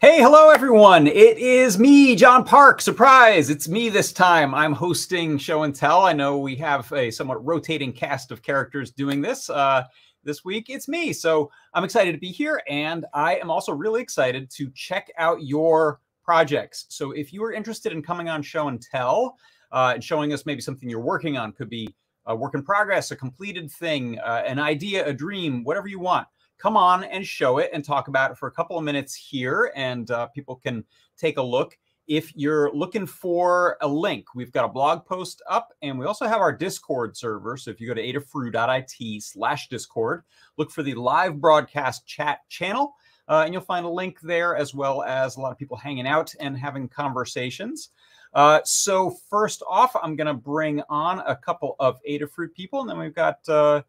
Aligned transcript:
Hey, 0.00 0.22
hello 0.22 0.50
everyone. 0.50 1.08
It 1.08 1.38
is 1.38 1.76
me, 1.76 2.14
John 2.14 2.44
Park. 2.44 2.80
Surprise, 2.80 3.50
it's 3.50 3.66
me 3.66 3.88
this 3.88 4.12
time. 4.12 4.54
I'm 4.54 4.72
hosting 4.72 5.38
Show 5.38 5.64
and 5.64 5.74
Tell. 5.74 6.06
I 6.06 6.12
know 6.12 6.38
we 6.38 6.54
have 6.54 6.92
a 6.92 7.10
somewhat 7.10 7.44
rotating 7.44 7.92
cast 7.92 8.30
of 8.30 8.40
characters 8.40 8.92
doing 8.92 9.20
this. 9.20 9.50
Uh, 9.50 9.82
this 10.22 10.44
week, 10.44 10.66
it's 10.70 10.86
me. 10.86 11.12
So 11.12 11.50
I'm 11.74 11.82
excited 11.82 12.12
to 12.12 12.18
be 12.18 12.28
here. 12.28 12.62
And 12.68 13.06
I 13.12 13.38
am 13.38 13.50
also 13.50 13.72
really 13.72 14.00
excited 14.00 14.48
to 14.50 14.70
check 14.70 15.10
out 15.18 15.42
your 15.42 15.98
projects. 16.22 16.86
So 16.90 17.10
if 17.10 17.32
you 17.32 17.42
are 17.42 17.52
interested 17.52 17.90
in 17.90 18.00
coming 18.00 18.28
on 18.28 18.40
Show 18.40 18.68
and 18.68 18.80
Tell 18.80 19.36
uh, 19.72 19.94
and 19.94 20.04
showing 20.04 20.32
us 20.32 20.46
maybe 20.46 20.60
something 20.60 20.88
you're 20.88 21.00
working 21.00 21.36
on, 21.38 21.50
could 21.50 21.70
be 21.70 21.92
a 22.26 22.36
work 22.36 22.54
in 22.54 22.62
progress, 22.62 23.10
a 23.10 23.16
completed 23.16 23.68
thing, 23.68 24.20
uh, 24.20 24.44
an 24.46 24.60
idea, 24.60 25.04
a 25.04 25.12
dream, 25.12 25.64
whatever 25.64 25.88
you 25.88 25.98
want 25.98 26.28
come 26.58 26.76
on 26.76 27.04
and 27.04 27.26
show 27.26 27.58
it 27.58 27.70
and 27.72 27.84
talk 27.84 28.08
about 28.08 28.30
it 28.30 28.36
for 28.36 28.48
a 28.48 28.52
couple 28.52 28.76
of 28.76 28.84
minutes 28.84 29.14
here, 29.14 29.72
and 29.74 30.10
uh, 30.10 30.26
people 30.26 30.56
can 30.56 30.84
take 31.16 31.38
a 31.38 31.42
look. 31.42 31.78
If 32.06 32.34
you're 32.34 32.72
looking 32.74 33.06
for 33.06 33.76
a 33.82 33.88
link, 33.88 34.34
we've 34.34 34.50
got 34.50 34.64
a 34.64 34.68
blog 34.68 35.04
post 35.04 35.42
up, 35.48 35.72
and 35.82 35.98
we 35.98 36.06
also 36.06 36.26
have 36.26 36.40
our 36.40 36.52
Discord 36.52 37.16
server. 37.16 37.56
So 37.56 37.70
if 37.70 37.80
you 37.80 37.86
go 37.86 37.94
to 37.94 38.02
adafru.it 38.02 39.22
slash 39.22 39.68
Discord, 39.68 40.22
look 40.56 40.70
for 40.70 40.82
the 40.82 40.94
live 40.94 41.38
broadcast 41.38 42.06
chat 42.06 42.40
channel, 42.48 42.94
uh, 43.28 43.42
and 43.44 43.52
you'll 43.52 43.62
find 43.62 43.84
a 43.84 43.90
link 43.90 44.20
there, 44.22 44.56
as 44.56 44.74
well 44.74 45.02
as 45.02 45.36
a 45.36 45.40
lot 45.40 45.52
of 45.52 45.58
people 45.58 45.76
hanging 45.76 46.06
out 46.06 46.34
and 46.40 46.56
having 46.56 46.88
conversations. 46.88 47.90
Uh, 48.32 48.60
so 48.64 49.10
first 49.28 49.62
off, 49.68 49.94
I'm 50.02 50.16
going 50.16 50.26
to 50.26 50.34
bring 50.34 50.82
on 50.88 51.20
a 51.20 51.36
couple 51.36 51.76
of 51.78 51.98
Adafruit 52.08 52.54
people, 52.54 52.80
and 52.80 52.88
then 52.88 52.98
we've 52.98 53.14
got 53.14 53.46
uh, 53.48 53.82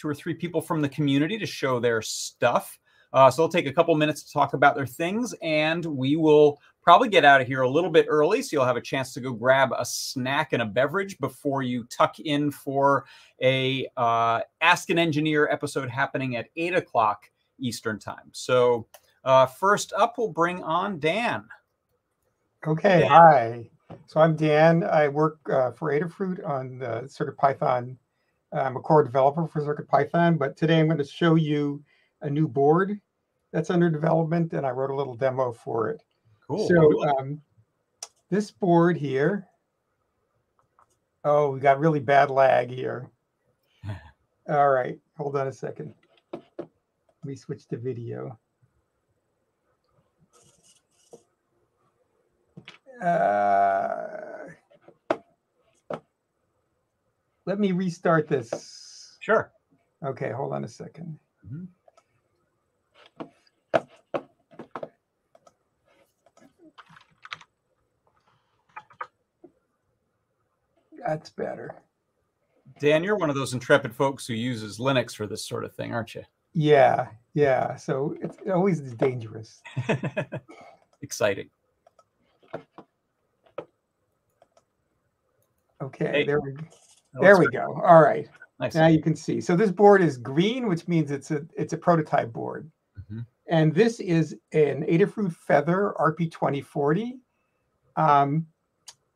two 0.00 0.08
or 0.08 0.14
three 0.14 0.34
people 0.34 0.60
from 0.60 0.80
the 0.80 0.88
community 0.88 1.38
to 1.38 1.46
show 1.46 1.78
their 1.78 2.00
stuff. 2.00 2.78
Uh, 3.12 3.30
so 3.30 3.42
they'll 3.42 3.48
take 3.48 3.66
a 3.66 3.72
couple 3.72 3.94
minutes 3.96 4.22
to 4.22 4.32
talk 4.32 4.54
about 4.54 4.76
their 4.76 4.86
things, 4.86 5.34
and 5.42 5.84
we 5.84 6.14
will 6.14 6.60
probably 6.80 7.08
get 7.08 7.24
out 7.24 7.40
of 7.40 7.46
here 7.46 7.62
a 7.62 7.68
little 7.68 7.90
bit 7.90 8.06
early, 8.08 8.40
so 8.40 8.56
you'll 8.56 8.64
have 8.64 8.76
a 8.76 8.80
chance 8.80 9.12
to 9.12 9.20
go 9.20 9.32
grab 9.32 9.72
a 9.76 9.84
snack 9.84 10.52
and 10.52 10.62
a 10.62 10.66
beverage 10.66 11.18
before 11.18 11.62
you 11.62 11.84
tuck 11.90 12.20
in 12.20 12.50
for 12.50 13.04
a 13.42 13.86
uh, 13.96 14.40
Ask 14.60 14.90
an 14.90 14.98
Engineer 14.98 15.48
episode 15.50 15.90
happening 15.90 16.36
at 16.36 16.46
eight 16.56 16.74
o'clock 16.74 17.24
Eastern 17.58 17.98
time. 17.98 18.30
So 18.32 18.86
uh, 19.24 19.46
first 19.46 19.92
up, 19.92 20.14
we'll 20.16 20.28
bring 20.28 20.62
on 20.62 21.00
Dan. 21.00 21.44
Okay, 22.66 23.00
Dan. 23.00 23.08
hi. 23.08 23.70
So 24.06 24.20
I'm 24.20 24.36
Dan. 24.36 24.84
I 24.84 25.08
work 25.08 25.38
uh, 25.50 25.72
for 25.72 25.92
Adafruit 25.92 26.48
on 26.48 26.78
the 26.78 27.02
CircuitPython 27.06 27.96
I'm 28.52 28.76
a 28.76 28.80
core 28.80 29.04
developer 29.04 29.46
for 29.46 29.60
CircuitPython, 29.60 30.38
but 30.38 30.56
today 30.56 30.80
I'm 30.80 30.86
going 30.86 30.98
to 30.98 31.04
show 31.04 31.36
you 31.36 31.82
a 32.22 32.28
new 32.28 32.48
board 32.48 33.00
that's 33.52 33.70
under 33.70 33.90
development, 33.90 34.52
and 34.52 34.66
I 34.66 34.70
wrote 34.70 34.90
a 34.90 34.94
little 34.94 35.14
demo 35.14 35.52
for 35.52 35.88
it. 35.90 36.02
Cool. 36.46 36.68
So 36.68 37.08
um, 37.08 37.40
this 38.28 38.50
board 38.50 38.96
here, 38.96 39.46
oh, 41.24 41.50
we 41.50 41.60
got 41.60 41.78
really 41.78 42.00
bad 42.00 42.30
lag 42.30 42.70
here. 42.70 43.08
All 44.48 44.70
right, 44.70 44.98
hold 45.16 45.36
on 45.36 45.46
a 45.46 45.52
second. 45.52 45.94
Let 46.32 46.68
me 47.24 47.36
switch 47.36 47.66
to 47.68 47.76
video. 47.76 48.38
Uh, 53.00 54.29
let 57.46 57.58
me 57.58 57.72
restart 57.72 58.28
this. 58.28 59.16
Sure. 59.20 59.52
Okay, 60.04 60.30
hold 60.30 60.52
on 60.52 60.64
a 60.64 60.66
2nd 60.66 61.16
mm-hmm. 61.46 61.64
That's 71.06 71.30
better. 71.30 71.74
Dan, 72.78 73.02
you're 73.02 73.16
one 73.16 73.30
of 73.30 73.36
those 73.36 73.52
intrepid 73.54 73.94
folks 73.94 74.26
who 74.26 74.34
uses 74.34 74.78
Linux 74.78 75.14
for 75.14 75.26
this 75.26 75.44
sort 75.44 75.64
of 75.64 75.74
thing, 75.74 75.92
aren't 75.92 76.14
you? 76.14 76.22
Yeah, 76.52 77.08
yeah. 77.34 77.74
So 77.76 78.14
it's 78.22 78.36
always 78.52 78.80
dangerous. 78.80 79.62
Exciting. 81.02 81.48
Okay, 85.82 86.12
hey. 86.12 86.24
there 86.24 86.40
we 86.40 86.52
go 86.52 86.64
there 87.14 87.38
we 87.38 87.48
go. 87.48 87.80
All 87.84 88.02
right. 88.02 88.28
Nice. 88.58 88.74
Now 88.74 88.88
you 88.88 89.00
can 89.00 89.16
see. 89.16 89.40
So 89.40 89.56
this 89.56 89.70
board 89.70 90.02
is 90.02 90.18
green, 90.18 90.68
which 90.68 90.86
means 90.86 91.10
it's 91.10 91.30
a 91.30 91.46
it's 91.56 91.72
a 91.72 91.78
prototype 91.78 92.32
board. 92.32 92.70
Mm-hmm. 93.00 93.20
And 93.48 93.74
this 93.74 94.00
is 94.00 94.36
an 94.52 94.84
Adafruit 94.84 95.34
Feather 95.34 95.94
RP2040 95.98 97.12
um, 97.96 98.46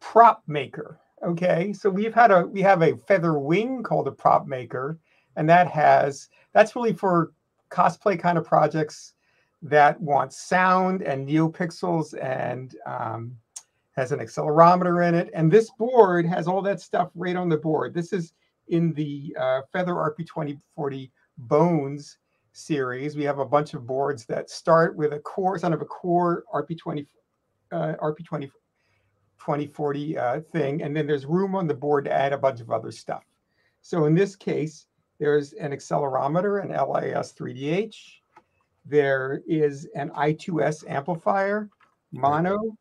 prop 0.00 0.43
maker. 0.47 0.99
Okay, 1.22 1.72
so 1.72 1.88
we've 1.88 2.15
had 2.15 2.31
a 2.31 2.47
we 2.47 2.60
have 2.62 2.82
a 2.82 2.97
feather 2.97 3.38
wing 3.38 3.82
called 3.82 4.09
a 4.09 4.12
prop 4.12 4.47
maker, 4.47 4.99
and 5.37 5.49
that 5.49 5.69
has 5.71 6.28
that's 6.53 6.75
really 6.76 6.93
for 6.93 7.32
cosplay 7.71 8.19
kind 8.19 8.37
of 8.37 8.44
projects 8.44 9.15
that 9.62 9.99
want 10.00 10.32
sound 10.32 11.03
and 11.03 11.26
neopixels 11.26 12.15
and 12.22 12.76
um, 12.87 13.34
has 13.97 14.12
an 14.12 14.19
accelerometer 14.19 15.06
in 15.06 15.15
it. 15.15 15.31
And 15.34 15.50
this 15.50 15.71
board 15.71 16.27
has 16.27 16.49
all 16.49 16.62
that 16.62 16.81
stuff 16.81 17.10
right 17.15 17.37
on 17.37 17.49
the 17.49 17.56
board. 17.56 17.94
This 17.94 18.12
is 18.12 18.32
in 18.69 18.93
the 18.93 19.34
uh, 19.38 19.60
Feather 19.72 19.94
RP2040 19.94 21.10
Bones 21.38 22.19
series. 22.53 23.16
We 23.16 23.25
have 23.25 23.38
a 23.38 23.44
bunch 23.44 23.75
of 23.75 23.87
boards 23.87 24.27
that 24.27 24.50
start 24.50 24.97
with 24.97 25.12
a 25.12 25.19
core, 25.21 25.59
son 25.59 25.72
of 25.72 25.82
a 25.82 25.84
core 25.84 26.44
RP20, 26.53 27.06
uh, 27.72 27.94
RP20, 28.00 28.50
2040 29.38 30.19
uh, 30.19 30.41
thing. 30.41 30.82
And 30.82 30.97
then 30.97 31.06
there's 31.06 31.26
room 31.26 31.55
on 31.55 31.66
the 31.66 31.75
board 31.75 32.05
to 32.06 32.12
add 32.12 32.32
a 32.32 32.38
bunch 32.38 32.61
of 32.61 32.71
other 32.71 32.91
stuff. 32.91 33.25
So 33.81 34.06
in 34.06 34.15
this 34.15 34.34
case, 34.34 34.87
there's 35.21 35.53
an 35.53 35.72
accelerometer, 35.72 36.62
an 36.62 36.71
LIS 36.71 37.32
3DH. 37.32 37.97
There 38.87 39.43
is 39.47 39.88
an 39.94 40.11
I2S 40.11 40.88
amplifier, 40.91 41.71
mono, 42.12 42.76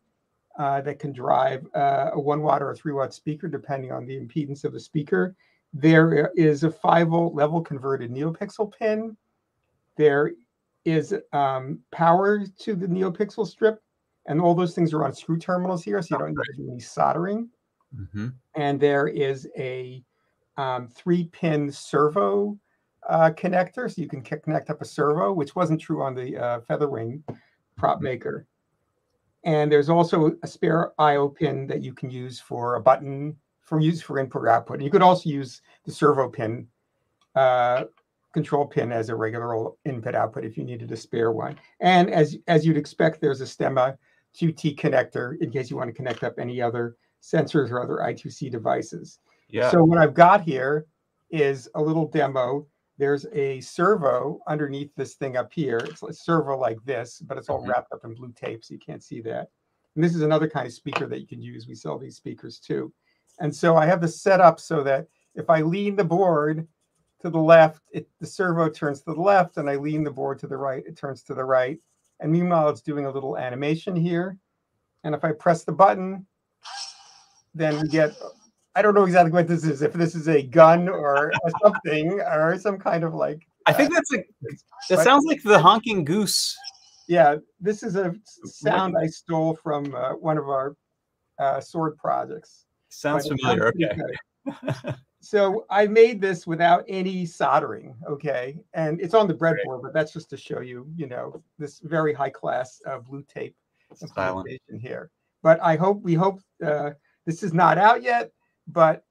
uh, 0.57 0.81
that 0.81 0.99
can 0.99 1.11
drive 1.11 1.65
uh, 1.75 2.11
a 2.13 2.19
one 2.19 2.41
watt 2.41 2.61
or 2.61 2.71
a 2.71 2.75
three 2.75 2.93
watt 2.93 3.13
speaker, 3.13 3.47
depending 3.47 3.91
on 3.91 4.05
the 4.05 4.19
impedance 4.19 4.63
of 4.63 4.73
the 4.73 4.79
speaker. 4.79 5.35
There 5.73 6.31
is 6.35 6.63
a 6.63 6.71
five 6.71 7.07
volt 7.07 7.33
level 7.33 7.61
converted 7.61 8.11
NeoPixel 8.11 8.73
pin. 8.77 9.17
There 9.97 10.33
is 10.85 11.15
um, 11.31 11.79
power 11.91 12.45
to 12.59 12.75
the 12.75 12.87
NeoPixel 12.87 13.47
strip, 13.47 13.81
and 14.27 14.39
all 14.39 14.53
those 14.53 14.75
things 14.75 14.93
are 14.93 15.03
on 15.05 15.13
screw 15.13 15.39
terminals 15.39 15.83
here, 15.83 16.01
so 16.01 16.15
you 16.15 16.19
don't 16.19 16.29
need 16.29 16.43
to 16.55 16.63
do 16.63 16.71
any 16.71 16.79
soldering. 16.79 17.49
Mm-hmm. 17.95 18.27
And 18.55 18.79
there 18.79 19.07
is 19.07 19.47
a 19.57 20.03
um, 20.57 20.87
three 20.87 21.25
pin 21.25 21.71
servo 21.71 22.57
uh, 23.09 23.31
connector, 23.31 23.91
so 23.91 24.01
you 24.01 24.07
can 24.07 24.21
connect 24.21 24.69
up 24.69 24.81
a 24.81 24.85
servo, 24.85 25.33
which 25.33 25.55
wasn't 25.55 25.81
true 25.81 26.03
on 26.03 26.13
the 26.13 26.37
uh, 26.37 26.59
Featherwing 26.61 27.23
prop 27.75 27.97
mm-hmm. 27.97 28.05
maker. 28.05 28.47
And 29.45 29.71
there's 29.71 29.89
also 29.89 30.35
a 30.41 30.47
spare 30.47 30.93
IO 30.99 31.27
pin 31.27 31.67
that 31.67 31.81
you 31.81 31.93
can 31.93 32.09
use 32.09 32.39
for 32.39 32.75
a 32.75 32.81
button 32.81 33.35
for 33.61 33.79
use 33.79 34.01
for 34.01 34.19
input 34.19 34.43
or 34.43 34.49
output. 34.49 34.75
And 34.77 34.85
you 34.85 34.91
could 34.91 35.01
also 35.01 35.29
use 35.29 35.61
the 35.85 35.91
servo 35.91 36.29
pin, 36.29 36.67
uh, 37.35 37.85
control 38.33 38.65
pin 38.65 38.91
as 38.91 39.09
a 39.09 39.15
regular 39.15 39.71
input 39.85 40.15
output 40.15 40.43
if 40.43 40.57
you 40.57 40.63
needed 40.63 40.91
a 40.91 40.97
spare 40.97 41.31
one. 41.31 41.57
And 41.79 42.09
as, 42.09 42.37
as 42.47 42.65
you'd 42.65 42.77
expect, 42.77 43.21
there's 43.21 43.41
a 43.41 43.45
Stemma 43.45 43.97
QT 44.35 44.77
connector 44.77 45.39
in 45.39 45.51
case 45.51 45.69
you 45.69 45.77
want 45.77 45.89
to 45.89 45.93
connect 45.93 46.23
up 46.23 46.39
any 46.39 46.61
other 46.61 46.97
sensors 47.21 47.71
or 47.71 47.81
other 47.81 47.97
I2C 47.97 48.51
devices. 48.51 49.19
Yeah. 49.49 49.69
So 49.69 49.83
what 49.83 49.97
I've 49.97 50.13
got 50.13 50.41
here 50.41 50.85
is 51.29 51.69
a 51.75 51.81
little 51.81 52.07
demo 52.07 52.65
there's 52.97 53.25
a 53.33 53.59
servo 53.61 54.39
underneath 54.47 54.91
this 54.95 55.15
thing 55.15 55.37
up 55.37 55.51
here. 55.51 55.77
It's 55.77 56.03
a 56.03 56.13
servo 56.13 56.57
like 56.57 56.77
this, 56.85 57.19
but 57.19 57.37
it's 57.37 57.49
all 57.49 57.61
mm-hmm. 57.61 57.71
wrapped 57.71 57.91
up 57.91 58.05
in 58.05 58.13
blue 58.13 58.33
tape, 58.35 58.63
so 58.63 58.73
you 58.73 58.79
can't 58.79 59.03
see 59.03 59.21
that. 59.21 59.49
And 59.95 60.03
this 60.03 60.15
is 60.15 60.21
another 60.21 60.47
kind 60.47 60.67
of 60.67 60.73
speaker 60.73 61.07
that 61.07 61.19
you 61.19 61.27
can 61.27 61.41
use. 61.41 61.67
We 61.67 61.75
sell 61.75 61.97
these 61.97 62.15
speakers 62.15 62.59
too. 62.59 62.93
And 63.39 63.55
so 63.55 63.75
I 63.75 63.85
have 63.85 64.01
this 64.01 64.21
set 64.21 64.41
up 64.41 64.59
so 64.59 64.83
that 64.83 65.07
if 65.35 65.49
I 65.49 65.61
lean 65.61 65.95
the 65.95 66.03
board 66.03 66.67
to 67.21 67.29
the 67.29 67.39
left, 67.39 67.81
it, 67.91 68.07
the 68.19 68.27
servo 68.27 68.69
turns 68.69 69.01
to 69.01 69.13
the 69.13 69.21
left, 69.21 69.57
and 69.57 69.69
I 69.69 69.75
lean 69.75 70.03
the 70.03 70.11
board 70.11 70.39
to 70.39 70.47
the 70.47 70.57
right, 70.57 70.83
it 70.85 70.97
turns 70.97 71.23
to 71.23 71.33
the 71.33 71.45
right. 71.45 71.79
And 72.19 72.31
meanwhile, 72.31 72.69
it's 72.69 72.81
doing 72.81 73.05
a 73.05 73.11
little 73.11 73.37
animation 73.37 73.95
here. 73.95 74.37
And 75.03 75.15
if 75.15 75.23
I 75.23 75.31
press 75.31 75.63
the 75.63 75.71
button, 75.71 76.25
then 77.53 77.81
we 77.81 77.87
get 77.87 78.15
I 78.75 78.81
don't 78.81 78.95
know 78.95 79.03
exactly 79.03 79.31
what 79.31 79.47
this 79.47 79.63
is. 79.63 79.81
If 79.81 79.93
this 79.93 80.15
is 80.15 80.27
a 80.27 80.41
gun 80.41 80.89
or 80.89 81.31
something 81.61 82.19
or 82.21 82.57
some 82.59 82.77
kind 82.77 83.03
of 83.03 83.13
like. 83.13 83.47
I 83.65 83.73
think 83.73 83.91
uh, 83.91 83.95
that's 83.95 84.13
a. 84.13 84.95
That 84.95 85.03
sounds 85.03 85.25
like 85.25 85.43
the 85.43 85.59
honking 85.59 86.03
goose. 86.03 86.57
Yeah, 87.07 87.37
this 87.59 87.83
is 87.83 87.95
a 87.95 88.15
sound 88.45 88.95
I 88.97 89.07
stole 89.07 89.55
from 89.55 89.93
uh, 89.93 90.11
one 90.13 90.37
of 90.37 90.49
our 90.49 90.75
uh, 91.39 91.59
sword 91.59 91.97
projects. 91.97 92.65
Sounds 92.89 93.27
familiar. 93.27 93.67
Okay. 93.67 94.93
so 95.21 95.65
I 95.69 95.87
made 95.87 96.21
this 96.21 96.45
without 96.45 96.83
any 96.87 97.25
soldering, 97.25 97.95
okay? 98.07 98.57
And 98.73 98.99
it's 99.01 99.13
on 99.13 99.27
the 99.27 99.33
breadboard, 99.33 99.81
but 99.81 99.93
that's 99.93 100.13
just 100.13 100.29
to 100.31 100.37
show 100.37 100.61
you, 100.61 100.87
you 100.95 101.07
know, 101.07 101.41
this 101.57 101.79
very 101.79 102.13
high 102.13 102.29
class 102.29 102.81
uh, 102.85 102.99
blue 102.99 103.23
tape 103.23 103.55
implementation 104.01 104.79
here. 104.79 105.11
But 105.41 105.61
I 105.61 105.75
hope, 105.75 106.01
we 106.01 106.13
hope 106.13 106.39
uh, 106.65 106.91
this 107.25 107.43
is 107.43 107.53
not 107.53 107.77
out 107.77 108.03
yet, 108.03 108.31
but 108.67 109.03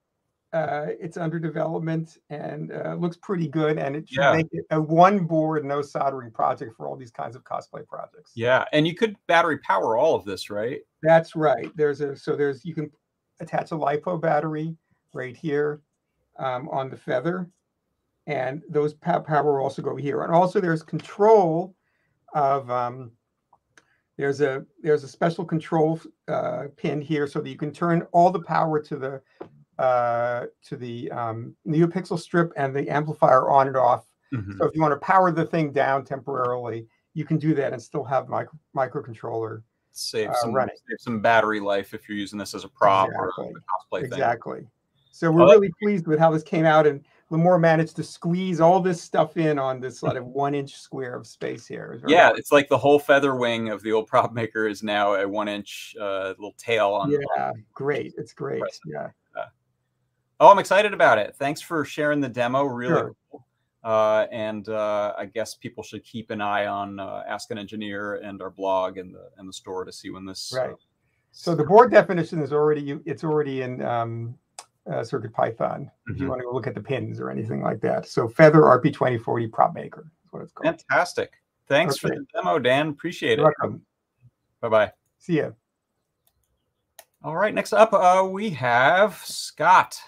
uh, 0.53 0.89
it's 1.01 1.17
under 1.17 1.39
development 1.39 2.19
and 2.29 2.73
uh, 2.73 2.95
looks 2.95 3.17
pretty 3.17 3.49
good. 3.49 3.79
And 3.79 3.97
it 3.97 4.09
should 4.09 4.21
yeah. 4.21 4.33
make 4.35 4.49
it 4.53 4.67
a 4.71 4.81
one 4.81 5.21
board, 5.25 5.65
no 5.65 5.81
soldering 5.81 6.31
project 6.31 6.77
for 6.77 6.87
all 6.87 6.97
these 6.97 7.11
kinds 7.11 7.37
of 7.37 7.45
cosplay 7.45 7.87
projects. 7.87 8.33
Yeah. 8.35 8.65
And 8.73 8.87
you 8.87 8.95
could 8.95 9.17
battery 9.27 9.59
power 9.59 9.97
all 9.97 10.15
of 10.15 10.27
this, 10.27 10.51
right? 10.51 10.81
That's 11.03 11.35
right. 11.35 11.71
There's 11.75 12.03
a, 12.03 12.15
so 12.15 12.37
there's, 12.37 12.65
you 12.67 12.75
can 12.75 12.91
attach 13.41 13.73
a 13.73 13.77
LiPo 13.77 14.21
battery 14.21 14.77
right 15.15 15.37
here 15.37 15.81
um, 16.39 16.69
on 16.69 16.91
the 16.91 16.99
feather. 16.99 17.49
And 18.27 18.63
those 18.69 18.93
power 18.93 19.61
also 19.61 19.81
go 19.81 19.97
here. 19.97 20.23
And 20.23 20.35
also 20.35 20.61
there's 20.61 20.83
control 20.83 21.75
of, 22.35 22.71
um, 22.71 23.11
there's 24.19 24.41
a 24.41 24.65
there's 24.83 25.05
a 25.05 25.09
special 25.09 25.45
control 25.45 26.01
uh, 26.29 26.65
pin 26.77 27.01
here 27.01 27.27
so 27.27 27.41
that 27.41 27.49
you 27.49 27.57
can 27.57 27.73
turn 27.73 28.07
all 28.13 28.31
the 28.31 28.43
power 28.43 28.81
to 28.81 28.97
the 28.97 29.23
uh, 29.83 30.47
to 30.69 30.77
the 30.77 31.11
um, 31.11 31.57
NeoPixel 31.67 32.19
strip 32.19 32.53
and 32.57 32.75
the 32.75 32.89
amplifier 32.89 33.51
on 33.51 33.69
and 33.69 33.77
off. 33.77 34.07
Mm-hmm. 34.35 34.59
So 34.59 34.67
if 34.67 34.75
you 34.75 34.83
want 34.83 34.93
to 34.93 35.05
power 35.05 35.31
the 35.31 35.45
thing 35.45 35.73
down 35.73 36.05
temporarily, 36.05 36.87
you 37.15 37.25
can 37.25 37.39
do 37.39 37.55
that 37.55 37.73
and 37.73 37.83
still 37.83 38.05
have 38.05 38.29
micro 38.29 38.59
microcontroller 38.77 39.63
save 39.93 40.31
uh, 40.31 40.35
some 40.35 40.53
running. 40.53 40.75
save 40.89 41.01
some 41.01 41.21
battery 41.21 41.61
life 41.61 41.95
if 41.95 42.09
you're 42.09 42.19
using 42.19 42.39
this 42.39 42.55
as 42.55 42.65
a 42.65 42.69
prop 42.69 43.09
exactly. 43.09 43.45
or 43.45 43.51
a 43.51 43.53
cosplay 43.53 44.05
exactly. 44.05 44.09
Thing. 44.09 44.19
Exactly. 44.19 44.67
So 45.13 45.31
we're 45.31 45.45
really 45.45 45.71
pleased 45.83 46.07
with 46.07 46.19
how 46.19 46.31
this 46.31 46.43
came 46.43 46.65
out, 46.65 46.87
and 46.87 47.05
Limor 47.33 47.59
managed 47.59 47.97
to 47.97 48.05
squeeze 48.05 48.61
all 48.61 48.79
this 48.79 49.01
stuff 49.01 49.39
in 49.39 49.59
on 49.59 49.81
this 49.81 49.99
sort 49.99 50.17
of 50.17 50.27
one 50.27 50.55
inch 50.55 50.77
square 50.77 51.17
of 51.17 51.27
space 51.27 51.67
here. 51.67 51.99
Yeah, 52.07 52.31
it's 52.37 52.53
like 52.53 52.69
the 52.69 52.77
whole 52.77 52.99
feather 52.99 53.35
wing 53.35 53.71
of 53.71 53.83
the 53.83 53.91
old 53.93 54.07
prop 54.07 54.35
maker 54.35 54.69
is 54.69 54.83
now 54.83 55.15
a 55.15 55.27
one 55.27 55.49
inch 55.49 55.97
uh, 55.99 56.35
little 56.39 56.55
tail 56.59 56.91
on. 56.91 57.11
Yeah, 57.11 57.53
great. 57.73 58.13
It's 58.19 58.35
great. 58.35 58.63
Yeah. 58.87 59.09
Oh, 60.43 60.51
I'm 60.51 60.59
excited 60.59 60.93
about 60.93 61.19
it. 61.19 61.37
Thanks 61.37 61.61
for 61.61 61.85
sharing 61.85 62.21
the 62.21 62.29
demo. 62.29 62.65
Really 62.65 62.95
sure. 62.95 63.17
cool. 63.31 63.47
Uh, 63.85 64.27
and 64.33 64.69
uh, 64.69 65.15
I 65.17 65.27
guess 65.27 65.55
people 65.55 65.85
should 65.85 66.05
keep 66.05 66.31
an 66.31 66.41
eye 66.41 66.67
on 66.67 66.99
uh, 66.99 67.23
Ask 67.29 67.53
an 67.53 67.59
Engineer 67.59 68.17
and 68.17 68.43
our 68.43 68.51
blog 68.51 68.99
and 68.99 69.15
the 69.15 69.31
and 69.39 69.49
the 69.49 69.53
store 69.53 69.85
to 69.85 69.93
see 69.93 70.11
when 70.11 70.27
this. 70.27 70.53
Right. 70.55 70.75
so 71.31 71.55
the 71.55 71.65
board 71.65 71.93
definition 71.93 72.43
is 72.43 72.53
already 72.53 72.99
it's 73.07 73.23
already 73.23 73.63
in 73.63 73.83
um, 73.83 74.35
uh, 74.91 75.05
Circuit 75.05 75.33
Python. 75.33 75.83
Mm-hmm. 75.83 76.13
If 76.13 76.17
you 76.17 76.23
mm-hmm. 76.23 76.29
want 76.31 76.41
to 76.41 76.45
go 76.45 76.53
look 76.53 76.67
at 76.67 76.75
the 76.75 76.81
pins 76.81 77.21
or 77.21 77.31
anything 77.31 77.63
like 77.63 77.81
that. 77.81 78.07
So 78.07 78.29
Feather 78.29 78.63
RP2040 78.63 79.53
Prop 79.53 79.75
Maker 79.75 80.07
is 80.25 80.33
what 80.33 80.43
it's 80.43 80.53
called. 80.53 80.67
Fantastic. 80.67 81.33
Thanks 81.69 81.95
okay. 81.97 82.15
for 82.15 82.21
the 82.21 82.27
demo, 82.35 82.59
Dan. 82.59 82.89
Appreciate 82.89 83.39
You're 83.39 83.51
it. 83.51 83.55
Welcome. 83.61 83.83
Bye 84.61 84.69
bye. 84.69 84.93
See 85.19 85.39
ya. 85.39 85.51
All 87.25 87.37
right. 87.37 87.55
Next 87.55 87.73
up, 87.73 87.93
uh, 87.93 88.27
we 88.29 88.51
have 88.51 89.17
Scott. 89.25 90.01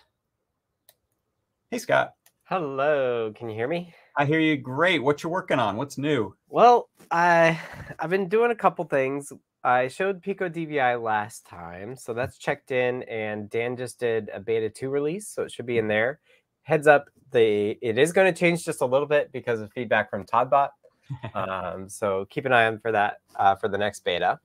Hey, 1.71 1.79
Scott. 1.79 2.15
Hello. 2.45 3.33
Can 3.35 3.49
you 3.49 3.55
hear 3.55 3.69
me? 3.69 3.95
I 4.17 4.25
hear 4.25 4.41
you 4.41 4.57
great. 4.57 5.03
What 5.03 5.23
you 5.23 5.29
working 5.31 5.59
on? 5.59 5.77
What's 5.77 5.99
new? 5.99 6.37
Well, 6.49 6.89
I 7.11 7.59
I've 7.99 8.11
been 8.11 8.29
doing 8.29 8.51
a 8.51 8.55
couple 8.55 8.85
things. 8.85 9.33
I 9.65 9.89
showed 9.89 10.23
Pico 10.23 10.49
DVI 10.49 11.03
last 11.03 11.47
time, 11.47 11.97
so 11.97 12.13
that's 12.13 12.39
checked 12.39 12.71
in, 12.71 13.03
and 13.05 13.49
Dan 13.49 13.77
just 13.77 13.99
did 13.99 14.31
a 14.33 14.39
beta 14.39 14.69
two 14.69 14.91
release, 14.91 15.27
so 15.27 15.43
it 15.43 15.51
should 15.51 15.67
be 15.67 15.79
in 15.79 15.89
there. 15.89 16.21
Heads 16.63 16.87
up, 16.87 17.09
the 17.31 17.79
it 17.81 17.99
is 17.99 18.13
going 18.13 18.33
to 18.33 18.39
change 18.39 18.65
just 18.65 18.83
a 18.83 18.87
little 18.87 19.09
bit 19.09 19.33
because 19.33 19.61
of 19.61 19.73
feedback 19.73 20.11
from 20.11 20.25
todbot. 20.25 20.71
um, 21.35 21.89
so 21.89 22.27
keep 22.31 22.45
an 22.47 22.53
eye 22.53 22.67
on 22.67 22.79
for 22.79 22.93
that 22.93 23.21
uh, 23.37 23.55
for 23.57 23.69
the 23.69 23.79
next 23.79 24.05
beta. 24.05 24.39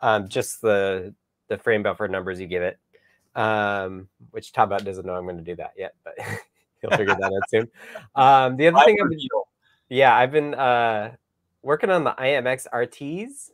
Um, 0.00 0.28
just 0.28 0.60
the 0.62 1.14
the 1.48 1.58
frame 1.58 1.82
buffer 1.82 2.08
numbers 2.08 2.40
you 2.40 2.46
give 2.46 2.62
it, 2.62 2.78
um, 3.34 4.08
which 4.30 4.52
todbot 4.52 4.84
doesn't 4.84 5.06
know 5.06 5.14
I'm 5.14 5.24
going 5.24 5.36
to 5.36 5.44
do 5.44 5.56
that 5.56 5.72
yet, 5.76 5.94
but 6.02 6.14
He'll 6.80 6.90
figure 6.90 7.14
that 7.14 7.24
out 7.24 7.50
soon. 7.50 7.68
Um, 8.14 8.56
the 8.56 8.68
other 8.68 8.82
thing 8.84 8.96
I've 9.02 9.10
been, 9.10 9.18
yeah, 9.90 10.16
I've 10.16 10.32
been 10.32 10.54
uh, 10.54 11.12
working 11.62 11.90
on 11.90 12.04
the 12.04 12.12
IMX 12.12 12.66
RTs. 12.72 13.50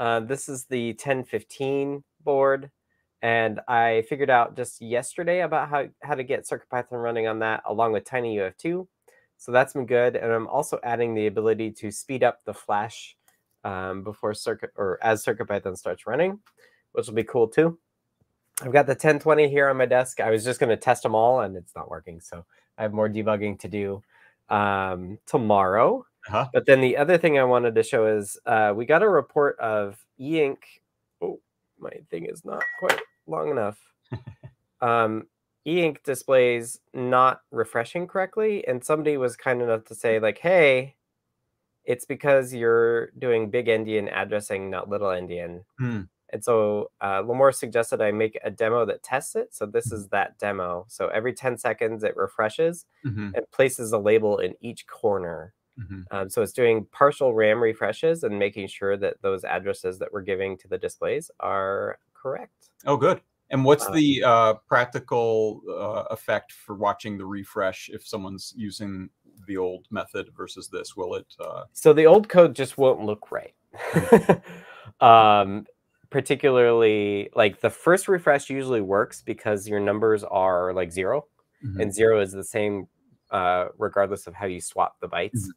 Uh, 0.00 0.18
this 0.18 0.48
is 0.48 0.64
the 0.64 0.92
1015 0.92 2.02
board, 2.24 2.70
and 3.20 3.60
I 3.68 4.02
figured 4.08 4.30
out 4.30 4.56
just 4.56 4.80
yesterday 4.80 5.42
about 5.42 5.68
how, 5.68 5.88
how 6.02 6.14
to 6.14 6.24
get 6.24 6.48
CircuitPython 6.48 6.92
running 6.92 7.26
on 7.26 7.40
that 7.40 7.62
along 7.66 7.92
with 7.92 8.04
TinyUF2. 8.04 8.86
So 9.36 9.52
that's 9.52 9.74
been 9.74 9.84
good. 9.84 10.16
And 10.16 10.32
I'm 10.32 10.48
also 10.48 10.80
adding 10.82 11.14
the 11.14 11.26
ability 11.26 11.72
to 11.72 11.90
speed 11.90 12.24
up 12.24 12.40
the 12.46 12.54
flash 12.54 13.14
um, 13.62 14.02
before 14.02 14.32
circuit 14.32 14.70
or 14.74 14.98
as 15.02 15.22
CircuitPython 15.22 15.76
starts 15.76 16.06
running, 16.06 16.38
which 16.92 17.06
will 17.06 17.14
be 17.14 17.24
cool 17.24 17.46
too. 17.46 17.78
I've 18.62 18.72
got 18.72 18.86
the 18.86 18.92
1020 18.92 19.50
here 19.50 19.68
on 19.68 19.76
my 19.76 19.86
desk. 19.86 20.20
I 20.20 20.30
was 20.30 20.44
just 20.44 20.60
going 20.60 20.70
to 20.70 20.78
test 20.78 21.02
them 21.02 21.14
all 21.14 21.40
and 21.40 21.56
it's 21.56 21.76
not 21.76 21.90
working. 21.90 22.22
So 22.22 22.46
I 22.78 22.82
have 22.82 22.94
more 22.94 23.08
debugging 23.08 23.58
to 23.60 23.68
do 23.68 24.02
um, 24.48 25.18
tomorrow. 25.26 26.06
Uh-huh. 26.28 26.48
But 26.52 26.66
then 26.66 26.80
the 26.80 26.96
other 26.96 27.18
thing 27.18 27.38
I 27.38 27.44
wanted 27.44 27.74
to 27.74 27.82
show 27.82 28.06
is 28.06 28.38
uh, 28.46 28.72
we 28.74 28.84
got 28.84 29.02
a 29.02 29.08
report 29.08 29.58
of 29.58 30.04
e-ink. 30.18 30.82
Oh, 31.22 31.40
my 31.78 31.90
thing 32.10 32.26
is 32.26 32.44
not 32.44 32.62
quite 32.78 33.00
long 33.26 33.50
enough. 33.50 33.78
um, 34.80 35.26
e-ink 35.64 36.02
displays 36.04 36.80
not 36.92 37.40
refreshing 37.50 38.06
correctly. 38.06 38.66
And 38.66 38.84
somebody 38.84 39.16
was 39.16 39.36
kind 39.36 39.62
enough 39.62 39.84
to 39.86 39.94
say 39.94 40.18
like, 40.20 40.38
hey, 40.38 40.96
it's 41.84 42.04
because 42.04 42.52
you're 42.54 43.10
doing 43.18 43.50
big 43.50 43.66
endian 43.66 44.10
addressing, 44.14 44.70
not 44.70 44.88
little 44.88 45.08
endian. 45.08 45.64
Hmm. 45.78 46.02
And 46.32 46.44
so 46.44 46.90
uh, 47.00 47.22
Limor 47.22 47.52
suggested 47.54 48.00
I 48.00 48.12
make 48.12 48.38
a 48.44 48.50
demo 48.50 48.84
that 48.86 49.02
tests 49.02 49.34
it. 49.34 49.52
So 49.52 49.66
this 49.66 49.90
is 49.90 50.08
that 50.08 50.38
demo. 50.38 50.86
So 50.88 51.08
every 51.08 51.32
10 51.32 51.58
seconds 51.58 52.04
it 52.04 52.16
refreshes 52.16 52.86
mm-hmm. 53.04 53.30
and 53.34 53.50
places 53.50 53.92
a 53.92 53.98
label 53.98 54.38
in 54.38 54.54
each 54.60 54.86
corner. 54.86 55.54
Mm-hmm. 55.80 56.00
Um, 56.10 56.30
so 56.30 56.42
it's 56.42 56.52
doing 56.52 56.86
partial 56.92 57.34
RAM 57.34 57.62
refreshes 57.62 58.22
and 58.24 58.38
making 58.38 58.68
sure 58.68 58.96
that 58.96 59.20
those 59.22 59.44
addresses 59.44 59.98
that 59.98 60.12
we're 60.12 60.22
giving 60.22 60.56
to 60.58 60.68
the 60.68 60.78
displays 60.78 61.30
are 61.40 61.98
correct. 62.14 62.70
Oh, 62.86 62.96
good. 62.96 63.20
And 63.50 63.64
what's 63.64 63.86
um, 63.86 63.94
the 63.94 64.22
uh, 64.22 64.54
practical 64.68 65.62
uh, 65.68 66.04
effect 66.10 66.52
for 66.52 66.76
watching 66.76 67.18
the 67.18 67.26
refresh 67.26 67.90
if 67.92 68.06
someone's 68.06 68.54
using 68.56 69.08
the 69.46 69.56
old 69.56 69.86
method 69.90 70.28
versus 70.36 70.68
this? 70.68 70.96
Will 70.96 71.14
it? 71.16 71.26
Uh... 71.40 71.64
So 71.72 71.92
the 71.92 72.06
old 72.06 72.28
code 72.28 72.54
just 72.54 72.78
won't 72.78 73.00
look 73.00 73.30
right. 73.32 73.54
um, 75.00 75.66
particularly 76.10 77.30
like 77.34 77.60
the 77.60 77.70
first 77.70 78.08
refresh 78.08 78.50
usually 78.50 78.80
works 78.80 79.22
because 79.22 79.68
your 79.68 79.80
numbers 79.80 80.24
are 80.24 80.72
like 80.72 80.90
0 80.90 81.24
mm-hmm. 81.64 81.80
and 81.80 81.94
zero 81.94 82.20
is 82.20 82.32
the 82.32 82.42
same 82.42 82.88
uh, 83.30 83.66
regardless 83.78 84.26
of 84.26 84.34
how 84.34 84.46
you 84.46 84.60
swap 84.60 84.96
the 85.00 85.08
bytes. 85.08 85.36
Mm-hmm. 85.36 85.50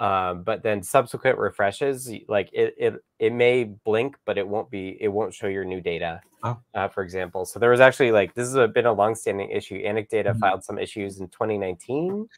Um, 0.00 0.42
but 0.42 0.62
then 0.62 0.82
subsequent 0.82 1.38
refreshes, 1.38 2.10
like 2.28 2.50
it, 2.52 2.74
it, 2.76 2.94
it 3.18 3.32
may 3.32 3.64
blink, 3.64 4.16
but 4.24 4.36
it 4.38 4.46
won't 4.46 4.70
be, 4.70 4.98
it 5.00 5.08
won't 5.08 5.32
show 5.32 5.46
your 5.46 5.64
new 5.64 5.80
data. 5.80 6.20
Oh. 6.42 6.58
Uh, 6.74 6.88
for 6.88 7.02
example, 7.02 7.46
so 7.46 7.58
there 7.58 7.70
was 7.70 7.80
actually 7.80 8.10
like 8.10 8.34
this 8.34 8.52
has 8.52 8.70
been 8.72 8.86
a 8.86 8.92
long-standing 8.92 9.50
issue. 9.50 9.82
Anecdata 9.82 10.26
mm-hmm. 10.26 10.38
filed 10.40 10.64
some 10.64 10.78
issues 10.78 11.20
in 11.20 11.28
2019 11.28 12.28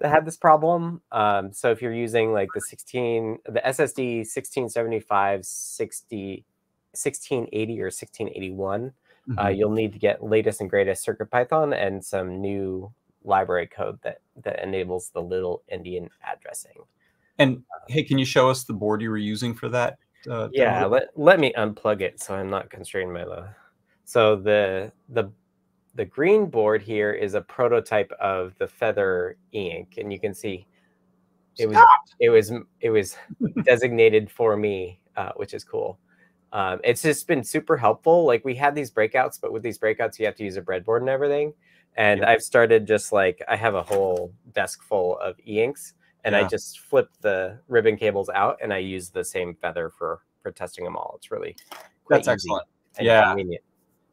that 0.00 0.08
had 0.08 0.24
this 0.24 0.36
problem. 0.36 1.02
Um, 1.12 1.52
so 1.52 1.70
if 1.70 1.82
you're 1.82 1.92
using 1.92 2.32
like 2.32 2.48
the 2.54 2.60
16, 2.60 3.38
the 3.46 3.60
SSD 3.60 4.18
1675 4.20 5.44
60 5.44 6.44
1680 6.94 7.80
or 7.80 7.84
1681, 7.84 8.84
uh, 8.84 8.88
mm-hmm. 9.30 9.38
uh, 9.38 9.48
you'll 9.48 9.70
need 9.70 9.92
to 9.92 9.98
get 9.98 10.22
latest 10.22 10.60
and 10.60 10.68
greatest 10.68 11.06
CircuitPython 11.06 11.74
and 11.74 12.04
some 12.04 12.40
new 12.40 12.92
library 13.24 13.66
code 13.66 13.98
that 14.02 14.18
that 14.42 14.62
enables 14.62 15.10
the 15.10 15.20
little 15.20 15.62
endian 15.72 16.08
addressing. 16.30 16.76
And 17.38 17.62
hey, 17.88 18.02
can 18.02 18.18
you 18.18 18.24
show 18.24 18.48
us 18.48 18.64
the 18.64 18.72
board 18.72 19.02
you 19.02 19.10
were 19.10 19.16
using 19.16 19.54
for 19.54 19.68
that? 19.70 19.98
Uh, 20.30 20.48
yeah, 20.52 20.84
let, 20.84 21.08
let 21.16 21.40
me 21.40 21.52
unplug 21.58 22.00
it 22.00 22.20
so 22.20 22.34
I'm 22.34 22.50
not 22.50 22.70
constrained 22.70 23.12
by 23.12 23.24
the. 23.24 23.48
So 24.04 24.36
the 24.36 24.92
the 25.08 25.30
the 25.94 26.04
green 26.04 26.46
board 26.46 26.82
here 26.82 27.12
is 27.12 27.34
a 27.34 27.40
prototype 27.40 28.12
of 28.20 28.54
the 28.58 28.66
Feather 28.66 29.36
e-ink, 29.52 29.94
and 29.98 30.12
you 30.12 30.20
can 30.20 30.34
see 30.34 30.66
it 31.58 31.68
was 31.68 31.78
it 32.20 32.30
was 32.30 32.52
it 32.80 32.90
was 32.90 33.16
designated 33.64 34.30
for 34.30 34.56
me, 34.56 35.00
uh, 35.16 35.32
which 35.36 35.54
is 35.54 35.64
cool 35.64 35.98
um, 36.52 36.80
it's 36.84 37.02
just 37.02 37.26
been 37.26 37.42
super 37.42 37.76
helpful. 37.76 38.26
Like 38.26 38.44
we 38.44 38.54
had 38.54 38.74
these 38.74 38.90
breakouts, 38.90 39.40
but 39.40 39.52
with 39.52 39.62
these 39.62 39.78
breakouts, 39.78 40.18
you 40.18 40.26
have 40.26 40.36
to 40.36 40.44
use 40.44 40.56
a 40.56 40.62
breadboard 40.62 41.00
and 41.00 41.08
everything. 41.08 41.54
And 41.96 42.20
yeah. 42.20 42.30
I've 42.30 42.42
started 42.42 42.86
just 42.86 43.12
like 43.12 43.42
I 43.48 43.56
have 43.56 43.74
a 43.74 43.82
whole 43.82 44.32
desk 44.54 44.82
full 44.82 45.18
of 45.18 45.36
e-inks, 45.46 45.94
and 46.24 46.34
yeah. 46.34 46.40
I 46.40 46.48
just 46.48 46.80
flip 46.80 47.10
the 47.20 47.58
ribbon 47.68 47.96
cables 47.96 48.30
out, 48.30 48.58
and 48.62 48.72
I 48.72 48.78
use 48.78 49.10
the 49.10 49.24
same 49.24 49.54
feather 49.54 49.90
for 49.90 50.20
for 50.42 50.50
testing 50.50 50.84
them 50.84 50.96
all. 50.96 51.14
It's 51.16 51.30
really 51.30 51.56
that's 52.08 52.28
excellent. 52.28 52.66
yeah, 53.00 53.28
convenient. 53.28 53.62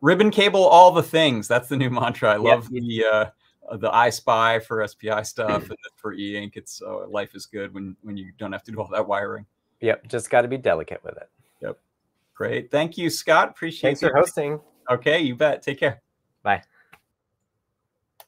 ribbon 0.01 0.31
cable, 0.31 0.63
all 0.63 0.91
the 0.91 1.03
things. 1.03 1.47
That's 1.47 1.69
the 1.69 1.77
new 1.77 1.89
mantra. 1.89 2.33
I 2.33 2.37
love 2.37 2.69
the 2.69 3.05
uh, 3.05 3.77
the 3.77 3.89
EYESPI 3.89 4.63
for 4.67 4.85
SPI 4.87 5.23
stuff 5.23 5.69
and 5.69 5.77
for 5.95 6.13
E 6.13 6.37
Ink. 6.37 6.53
It's 6.55 6.81
uh, 6.81 7.07
life 7.07 7.35
is 7.35 7.45
good 7.45 7.73
when 7.73 7.95
when 8.01 8.17
you 8.17 8.31
don't 8.37 8.51
have 8.51 8.63
to 8.63 8.71
do 8.71 8.79
all 8.79 8.89
that 8.91 9.07
wiring. 9.07 9.45
Yep, 9.81 10.07
just 10.07 10.29
got 10.29 10.41
to 10.41 10.47
be 10.47 10.57
delicate 10.57 11.03
with 11.03 11.17
it. 11.17 11.29
Yep, 11.61 11.77
great. 12.33 12.71
Thank 12.71 12.97
you, 12.97 13.09
Scott. 13.09 13.49
Appreciate. 13.49 13.81
Thanks 13.89 14.01
you. 14.01 14.09
for 14.09 14.15
hosting. 14.15 14.59
Okay, 14.89 15.21
you 15.21 15.35
bet. 15.35 15.61
Take 15.61 15.79
care. 15.79 16.01
Bye. 16.43 16.63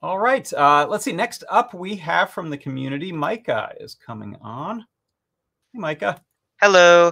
All 0.02 0.18
right. 0.18 0.52
Uh, 0.52 0.88
let's 0.90 1.04
see. 1.04 1.12
Next 1.12 1.44
up, 1.50 1.74
we 1.74 1.96
have 1.98 2.32
from 2.32 2.50
the 2.50 2.58
community, 2.58 3.12
Micah 3.12 3.74
is 3.80 3.96
coming 3.96 4.36
on. 4.42 4.80
Hey, 5.74 5.80
Micah. 5.80 6.22
Hello. 6.60 7.12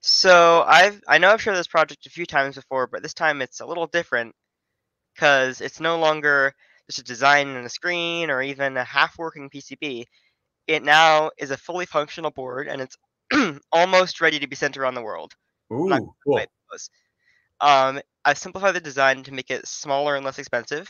So 0.00 0.64
I've 0.66 1.02
I 1.08 1.18
know 1.18 1.30
I've 1.30 1.42
shared 1.42 1.56
this 1.56 1.66
project 1.66 2.06
a 2.06 2.10
few 2.10 2.26
times 2.26 2.54
before, 2.54 2.86
but 2.86 3.02
this 3.02 3.14
time 3.14 3.42
it's 3.42 3.60
a 3.60 3.66
little 3.66 3.88
different 3.88 4.34
because 5.14 5.60
it's 5.60 5.80
no 5.80 5.98
longer 5.98 6.52
just 6.86 7.00
a 7.00 7.04
design 7.04 7.48
and 7.48 7.66
a 7.66 7.68
screen 7.68 8.30
or 8.30 8.40
even 8.40 8.76
a 8.76 8.84
half-working 8.84 9.50
PCB. 9.50 10.04
It 10.68 10.84
now 10.84 11.30
is 11.38 11.50
a 11.50 11.56
fully 11.56 11.86
functional 11.86 12.30
board 12.30 12.68
and 12.68 12.80
it's 12.80 12.96
almost 13.72 14.20
ready 14.20 14.38
to 14.38 14.46
be 14.46 14.54
sent 14.54 14.76
around 14.76 14.94
the 14.94 15.02
world. 15.02 15.34
Ooh, 15.72 16.14
cool. 16.24 16.40
Um, 17.60 18.00
I've 18.24 18.38
simplified 18.38 18.74
the 18.74 18.80
design 18.80 19.24
to 19.24 19.32
make 19.32 19.50
it 19.50 19.66
smaller 19.66 20.14
and 20.14 20.24
less 20.24 20.38
expensive, 20.38 20.88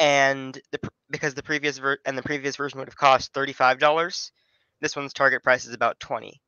and 0.00 0.58
the 0.72 0.80
because 1.10 1.34
the 1.34 1.42
previous 1.42 1.78
ver- 1.78 1.98
and 2.06 2.16
the 2.16 2.22
previous 2.22 2.56
version 2.56 2.78
would 2.78 2.88
have 2.88 2.96
cost 2.96 3.32
thirty-five 3.34 3.78
dollars. 3.78 4.32
This 4.80 4.96
one's 4.96 5.12
target 5.12 5.44
price 5.44 5.66
is 5.66 5.74
about 5.74 6.00
twenty. 6.00 6.40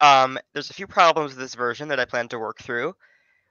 Um, 0.00 0.38
there's 0.52 0.70
a 0.70 0.74
few 0.74 0.86
problems 0.86 1.32
with 1.32 1.38
this 1.38 1.54
version 1.54 1.88
that 1.88 2.00
I 2.00 2.06
plan 2.06 2.28
to 2.28 2.38
work 2.38 2.58
through, 2.58 2.94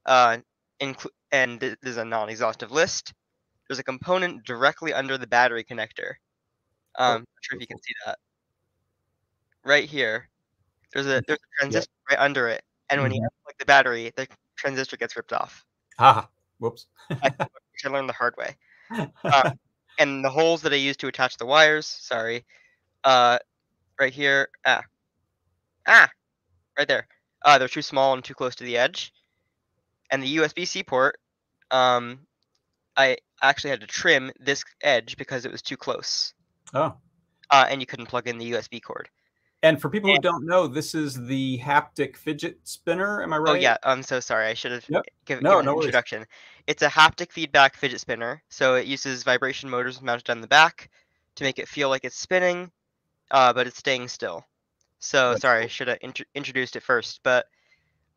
uh, 0.06 0.38
inclu- 0.80 1.08
and 1.32 1.60
th- 1.60 1.78
there's 1.82 1.98
a 1.98 2.06
non-exhaustive 2.06 2.72
list. 2.72 3.14
There's 3.68 3.80
a 3.80 3.84
component 3.84 4.44
directly 4.44 4.94
under 4.94 5.18
the 5.18 5.26
battery 5.26 5.64
connector. 5.64 6.14
Um, 6.98 7.22
not 7.22 7.28
sure 7.42 7.56
if 7.56 7.62
you 7.62 7.68
can 7.68 7.82
see 7.82 7.94
that. 8.06 8.20
Right 9.64 9.90
here, 9.90 10.28
there's 10.94 11.08
a 11.08 11.22
there's 11.28 11.40
a 11.40 11.62
transistor 11.62 11.94
right 12.10 12.20
under 12.20 12.48
it, 12.48 12.64
and 12.90 13.02
when 13.02 13.12
mm-hmm. 13.12 13.24
you 13.24 13.30
unplug 13.30 13.58
the 13.60 13.66
battery, 13.66 14.12
the 14.16 14.28
transistor 14.56 14.98
gets 14.98 15.16
ripped 15.16 15.34
off. 15.34 15.64
Ah, 16.00 16.28
whoops! 16.58 16.88
I, 17.84 17.88
I 17.88 17.92
learned 17.92 18.10
the 18.10 18.14
hard 18.14 18.36
way. 18.38 18.56
Uh, 19.24 19.52
and 20.00 20.24
the 20.24 20.30
holes 20.30 20.62
that 20.64 20.74
I 20.74 20.78
use 20.78 20.98
to 20.98 21.08
attach 21.08 21.38
the 21.38 21.46
wires, 21.46 21.86
sorry, 21.86 22.46
uh, 23.04 23.40
right 24.00 24.14
here, 24.14 24.50
ah, 24.66 24.84
ah, 25.88 26.10
right 26.78 26.88
there. 26.88 27.08
Uh, 27.44 27.58
they're 27.58 27.68
too 27.68 27.82
small 27.82 28.14
and 28.14 28.24
too 28.24 28.34
close 28.34 28.56
to 28.56 28.64
the 28.64 28.78
edge. 28.78 29.14
And 30.12 30.22
the 30.22 30.38
USB-C 30.38 30.84
port, 30.84 31.20
um, 31.72 32.20
I 32.98 33.18
actually 33.42 33.72
had 33.72 33.82
to 33.82 33.88
trim 33.88 34.32
this 34.40 34.64
edge 34.82 35.18
because 35.18 35.46
it 35.46 35.52
was 35.52 35.62
too 35.62 35.78
close. 35.78 36.34
Oh. 36.74 36.96
Uh, 37.50 37.66
and 37.70 37.82
you 37.82 37.86
couldn't 37.86 38.08
plug 38.08 38.28
in 38.28 38.38
the 38.38 38.54
USB 38.54 38.82
cord. 38.82 39.10
And 39.64 39.82
for 39.82 39.90
people 39.90 40.12
who 40.12 40.20
don't 40.20 40.46
know, 40.46 40.68
this 40.68 40.94
is 40.94 41.26
the 41.26 41.58
haptic 41.58 42.18
fidget 42.18 42.60
spinner. 42.64 43.24
Am 43.24 43.34
I 43.34 43.38
oh, 43.38 43.40
right? 43.40 43.52
Oh 43.52 43.56
yeah, 43.56 43.78
I'm 43.84 44.04
so 44.04 44.20
sorry. 44.20 44.46
I 44.46 44.54
should 44.54 44.72
have 44.72 44.86
yep. 44.88 45.06
give, 45.26 45.42
no, 45.42 45.50
given 45.50 45.66
no 45.66 45.72
an 45.72 45.78
introduction. 45.78 46.20
Worries. 46.20 46.28
It's 46.68 46.84
a 46.84 46.88
haptic 46.88 47.32
feedback 47.32 47.76
fidget 47.76 48.00
spinner. 48.00 48.44
So 48.50 48.76
it 48.76 48.86
uses 48.86 49.24
vibration 49.24 49.70
motors 49.70 50.02
mounted 50.02 50.30
on 50.30 50.42
the 50.42 50.48
back 50.48 50.90
to 51.36 51.44
make 51.44 51.58
it 51.58 51.68
feel 51.68 51.90
like 51.90 52.06
it's 52.06 52.18
spinning, 52.18 52.72
uh, 53.32 53.54
but 53.54 53.66
it's 53.66 53.78
staying 53.78 54.08
still. 54.08 54.46
So 55.00 55.32
That's 55.32 55.42
sorry, 55.42 55.60
cool. 55.62 55.66
I 55.66 55.70
should 55.70 55.88
have 55.88 55.98
int- 56.02 56.28
introduced 56.36 56.76
it 56.76 56.84
first, 56.84 57.22
but 57.24 57.48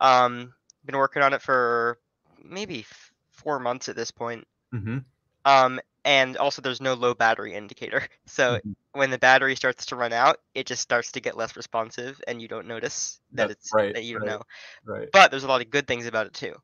um, 0.00 0.52
been 0.84 0.96
working 0.96 1.22
on 1.22 1.32
it 1.32 1.42
for 1.42 1.98
maybe 2.42 2.80
f- 2.80 3.12
four 3.30 3.58
months 3.58 3.88
at 3.88 3.96
this 3.96 4.10
point. 4.10 4.46
Mm-hmm. 4.74 4.98
Um, 5.44 5.80
and 6.08 6.38
also 6.38 6.62
there's 6.62 6.80
no 6.80 6.94
low 6.94 7.12
battery 7.12 7.54
indicator. 7.54 8.02
So 8.26 8.56
mm-hmm. 8.56 8.72
when 8.92 9.10
the 9.10 9.18
battery 9.18 9.56
starts 9.56 9.86
to 9.86 9.96
run 9.96 10.12
out, 10.12 10.40
it 10.54 10.66
just 10.66 10.82
starts 10.82 11.12
to 11.12 11.20
get 11.20 11.36
less 11.36 11.56
responsive, 11.56 12.20
and 12.28 12.42
you 12.42 12.46
don't 12.46 12.66
notice 12.66 13.20
that 13.32 13.48
That's 13.48 13.60
it's 13.60 13.74
right, 13.74 13.94
that 13.94 14.04
you 14.04 14.18
right, 14.18 14.26
know. 14.26 14.42
Right. 14.84 15.08
But 15.10 15.30
there's 15.30 15.44
a 15.44 15.48
lot 15.48 15.62
of 15.62 15.70
good 15.70 15.86
things 15.86 16.06
about 16.06 16.26
it 16.26 16.34
too. 16.34 16.54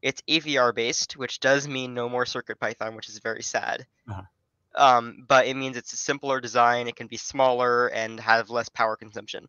It's 0.00 0.22
AVR 0.28 0.74
based, 0.74 1.16
which 1.16 1.40
does 1.40 1.66
mean 1.66 1.92
no 1.92 2.08
more 2.08 2.24
Circuit 2.24 2.58
Python, 2.60 2.94
which 2.94 3.08
is 3.08 3.18
very 3.18 3.42
sad. 3.42 3.84
Uh-huh. 4.08 4.22
Um, 4.74 5.24
but 5.28 5.46
it 5.46 5.54
means 5.54 5.76
it's 5.76 5.92
a 5.92 5.96
simpler 5.96 6.40
design. 6.40 6.88
It 6.88 6.96
can 6.96 7.08
be 7.08 7.16
smaller 7.16 7.88
and 7.88 8.18
have 8.20 8.48
less 8.48 8.68
power 8.68 8.96
consumption. 8.96 9.48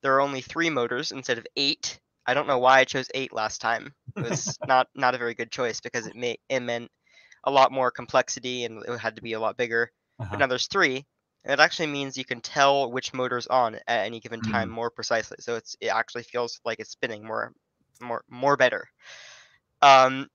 There 0.00 0.14
are 0.14 0.20
only 0.20 0.40
three 0.40 0.70
motors 0.70 1.12
instead 1.12 1.38
of 1.38 1.46
eight. 1.56 2.00
I 2.24 2.34
don't 2.34 2.46
know 2.46 2.58
why 2.58 2.78
I 2.78 2.84
chose 2.84 3.08
eight 3.14 3.32
last 3.32 3.60
time. 3.60 3.94
It 4.16 4.30
was 4.30 4.58
not 4.66 4.88
not 4.94 5.14
a 5.14 5.18
very 5.18 5.34
good 5.34 5.50
choice 5.50 5.80
because 5.80 6.06
it 6.06 6.16
may 6.16 6.38
it 6.48 6.60
meant 6.60 6.90
a 7.44 7.50
lot 7.50 7.72
more 7.72 7.90
complexity 7.90 8.64
and 8.64 8.82
it 8.86 8.98
had 8.98 9.16
to 9.16 9.22
be 9.22 9.32
a 9.32 9.40
lot 9.40 9.56
bigger. 9.56 9.90
Uh-huh. 10.18 10.28
But 10.30 10.38
now 10.38 10.46
there's 10.46 10.66
three. 10.66 11.06
And 11.44 11.52
it 11.52 11.60
actually 11.60 11.88
means 11.88 12.16
you 12.16 12.24
can 12.24 12.40
tell 12.40 12.90
which 12.90 13.12
motor's 13.12 13.48
on 13.48 13.74
at 13.88 14.06
any 14.06 14.20
given 14.20 14.40
time 14.40 14.68
mm. 14.68 14.74
more 14.74 14.90
precisely. 14.90 15.38
So 15.40 15.56
it's 15.56 15.76
it 15.80 15.88
actually 15.88 16.22
feels 16.22 16.60
like 16.64 16.78
it's 16.78 16.90
spinning 16.90 17.24
more 17.24 17.52
more 18.00 18.22
more 18.30 18.56
better. 18.56 18.88
Um, 19.80 20.28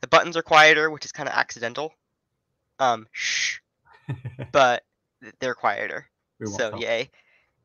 the 0.00 0.08
buttons 0.08 0.36
are 0.36 0.42
quieter, 0.42 0.90
which 0.90 1.04
is 1.04 1.12
kind 1.12 1.28
of 1.28 1.34
accidental 1.36 1.92
um, 2.78 3.06
shh, 3.12 3.58
but 4.52 4.84
they're 5.40 5.54
quieter. 5.54 6.06
So 6.44 6.76
yay. 6.76 7.10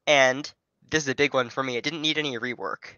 And 0.07 0.51
this 0.89 1.03
is 1.03 1.09
a 1.09 1.15
big 1.15 1.33
one 1.33 1.49
for 1.49 1.61
me. 1.61 1.77
It 1.77 1.83
didn't 1.83 2.01
need 2.01 2.17
any 2.17 2.37
rework. 2.37 2.97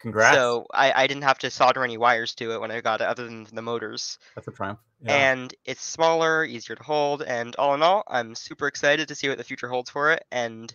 Congrats. 0.00 0.36
So 0.36 0.66
I, 0.72 0.92
I 0.92 1.06
didn't 1.06 1.24
have 1.24 1.38
to 1.38 1.50
solder 1.50 1.82
any 1.82 1.96
wires 1.96 2.34
to 2.36 2.52
it 2.52 2.60
when 2.60 2.70
I 2.70 2.80
got 2.80 3.00
it, 3.00 3.06
other 3.06 3.24
than 3.24 3.46
the 3.52 3.62
motors. 3.62 4.18
That's 4.34 4.48
a 4.48 4.52
triumph. 4.52 4.78
Yeah. 5.02 5.32
And 5.32 5.54
it's 5.64 5.82
smaller, 5.82 6.44
easier 6.44 6.76
to 6.76 6.82
hold, 6.82 7.22
and 7.22 7.54
all 7.56 7.74
in 7.74 7.82
all, 7.82 8.04
I'm 8.06 8.34
super 8.34 8.66
excited 8.66 9.08
to 9.08 9.14
see 9.14 9.28
what 9.28 9.38
the 9.38 9.44
future 9.44 9.68
holds 9.68 9.90
for 9.90 10.12
it. 10.12 10.24
And 10.30 10.74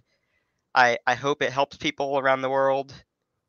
I 0.76 0.98
I 1.08 1.16
hope 1.16 1.42
it 1.42 1.52
helps 1.52 1.78
people 1.78 2.18
around 2.18 2.42
the 2.42 2.50
world. 2.50 2.94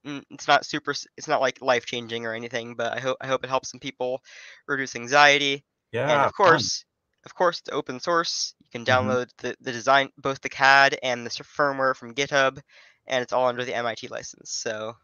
It's 0.04 0.47
not 0.47 0.66
super. 0.66 0.95
It's 1.16 1.28
not 1.28 1.40
like 1.40 1.62
life 1.62 1.87
changing 1.87 2.26
or 2.26 2.35
anything, 2.35 2.75
but 2.75 2.93
I 2.93 3.00
hope 3.00 3.16
I 3.21 3.26
hope 3.26 3.43
it 3.43 3.49
helps 3.49 3.71
some 3.71 3.81
people 3.81 4.23
reduce 4.66 4.95
anxiety 4.97 5.64
yeah. 5.95 6.11
And 6.11 6.21
of 6.23 6.35
course, 6.35 6.81
fun. 6.81 7.23
of 7.26 7.35
course, 7.37 7.61
it's 7.61 7.69
open 7.73 8.00
source. 8.00 8.54
You 8.59 8.69
can 8.71 8.85
mm-hmm. 8.85 9.09
download 9.09 9.26
mm-hmm. 9.26 9.47
the, 9.49 9.57
the 9.61 9.73
design, 9.73 10.11
both 10.19 10.40
the 10.40 10.49
CAD 10.49 10.99
and 11.02 11.25
the 11.25 11.31
firmware 11.31 11.95
from 11.95 12.14
GitHub, 12.14 12.61
and 13.07 13.23
it's 13.23 13.33
all 13.33 13.47
under 13.47 13.64
the 13.64 13.75
MIT 13.75 14.09
license. 14.09 14.50
So 14.50 14.97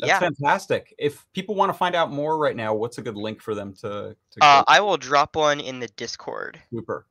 that's 0.00 0.08
yeah. 0.08 0.18
fantastic. 0.18 0.94
If 0.98 1.26
people 1.32 1.54
want 1.54 1.70
to 1.70 1.74
find 1.74 1.94
out 1.94 2.10
more 2.10 2.38
right 2.38 2.56
now, 2.56 2.74
what's 2.74 2.98
a 2.98 3.02
good 3.02 3.16
link 3.16 3.40
for 3.40 3.54
them 3.54 3.74
to? 3.80 4.16
to 4.32 4.44
uh, 4.44 4.64
I 4.66 4.80
will 4.80 4.96
drop 4.96 5.36
one 5.36 5.60
in 5.60 5.80
the 5.80 5.88
Discord. 5.88 6.60
Super. 6.72 7.06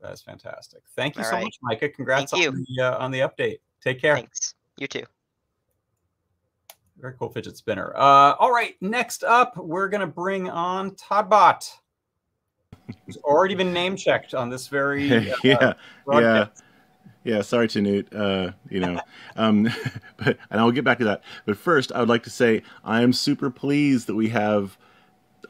That's 0.00 0.22
fantastic. 0.22 0.82
Thank 0.94 1.16
you 1.16 1.22
all 1.22 1.30
so 1.30 1.36
right. 1.36 1.44
much, 1.44 1.56
Micah. 1.62 1.88
Congrats 1.88 2.32
on 2.32 2.40
the 2.40 2.82
uh, 2.82 2.98
on 2.98 3.10
the 3.10 3.20
update. 3.20 3.58
Take 3.82 4.00
care. 4.00 4.14
Thanks. 4.14 4.54
You 4.78 4.86
too. 4.86 5.04
Very 6.98 7.14
cool 7.18 7.30
fidget 7.30 7.56
spinner. 7.56 7.92
Uh, 7.94 8.34
all 8.38 8.52
right, 8.52 8.74
next 8.80 9.24
up, 9.24 9.56
we're 9.56 9.88
gonna 9.88 10.06
bring 10.06 10.48
on 10.48 10.92
todbot 10.92 11.70
who's 13.04 13.16
already 13.18 13.54
been 13.54 13.72
name 13.72 13.96
checked 13.96 14.34
on 14.34 14.48
this 14.48 14.68
very 14.68 15.12
uh, 15.30 15.36
yeah 15.42 15.72
yeah 16.12 16.46
yeah 17.26 17.42
sorry 17.42 17.66
Tannewt 17.66 18.14
uh 18.14 18.52
you 18.70 18.80
know 18.80 19.00
um 19.34 19.68
but 20.16 20.38
and 20.50 20.60
i'll 20.60 20.70
get 20.70 20.84
back 20.84 20.98
to 20.98 21.04
that 21.04 21.22
but 21.44 21.58
first 21.58 21.92
i 21.92 22.00
would 22.00 22.08
like 22.08 22.22
to 22.22 22.30
say 22.30 22.62
i 22.84 23.02
am 23.02 23.12
super 23.12 23.50
pleased 23.50 24.06
that 24.06 24.14
we 24.14 24.28
have 24.28 24.78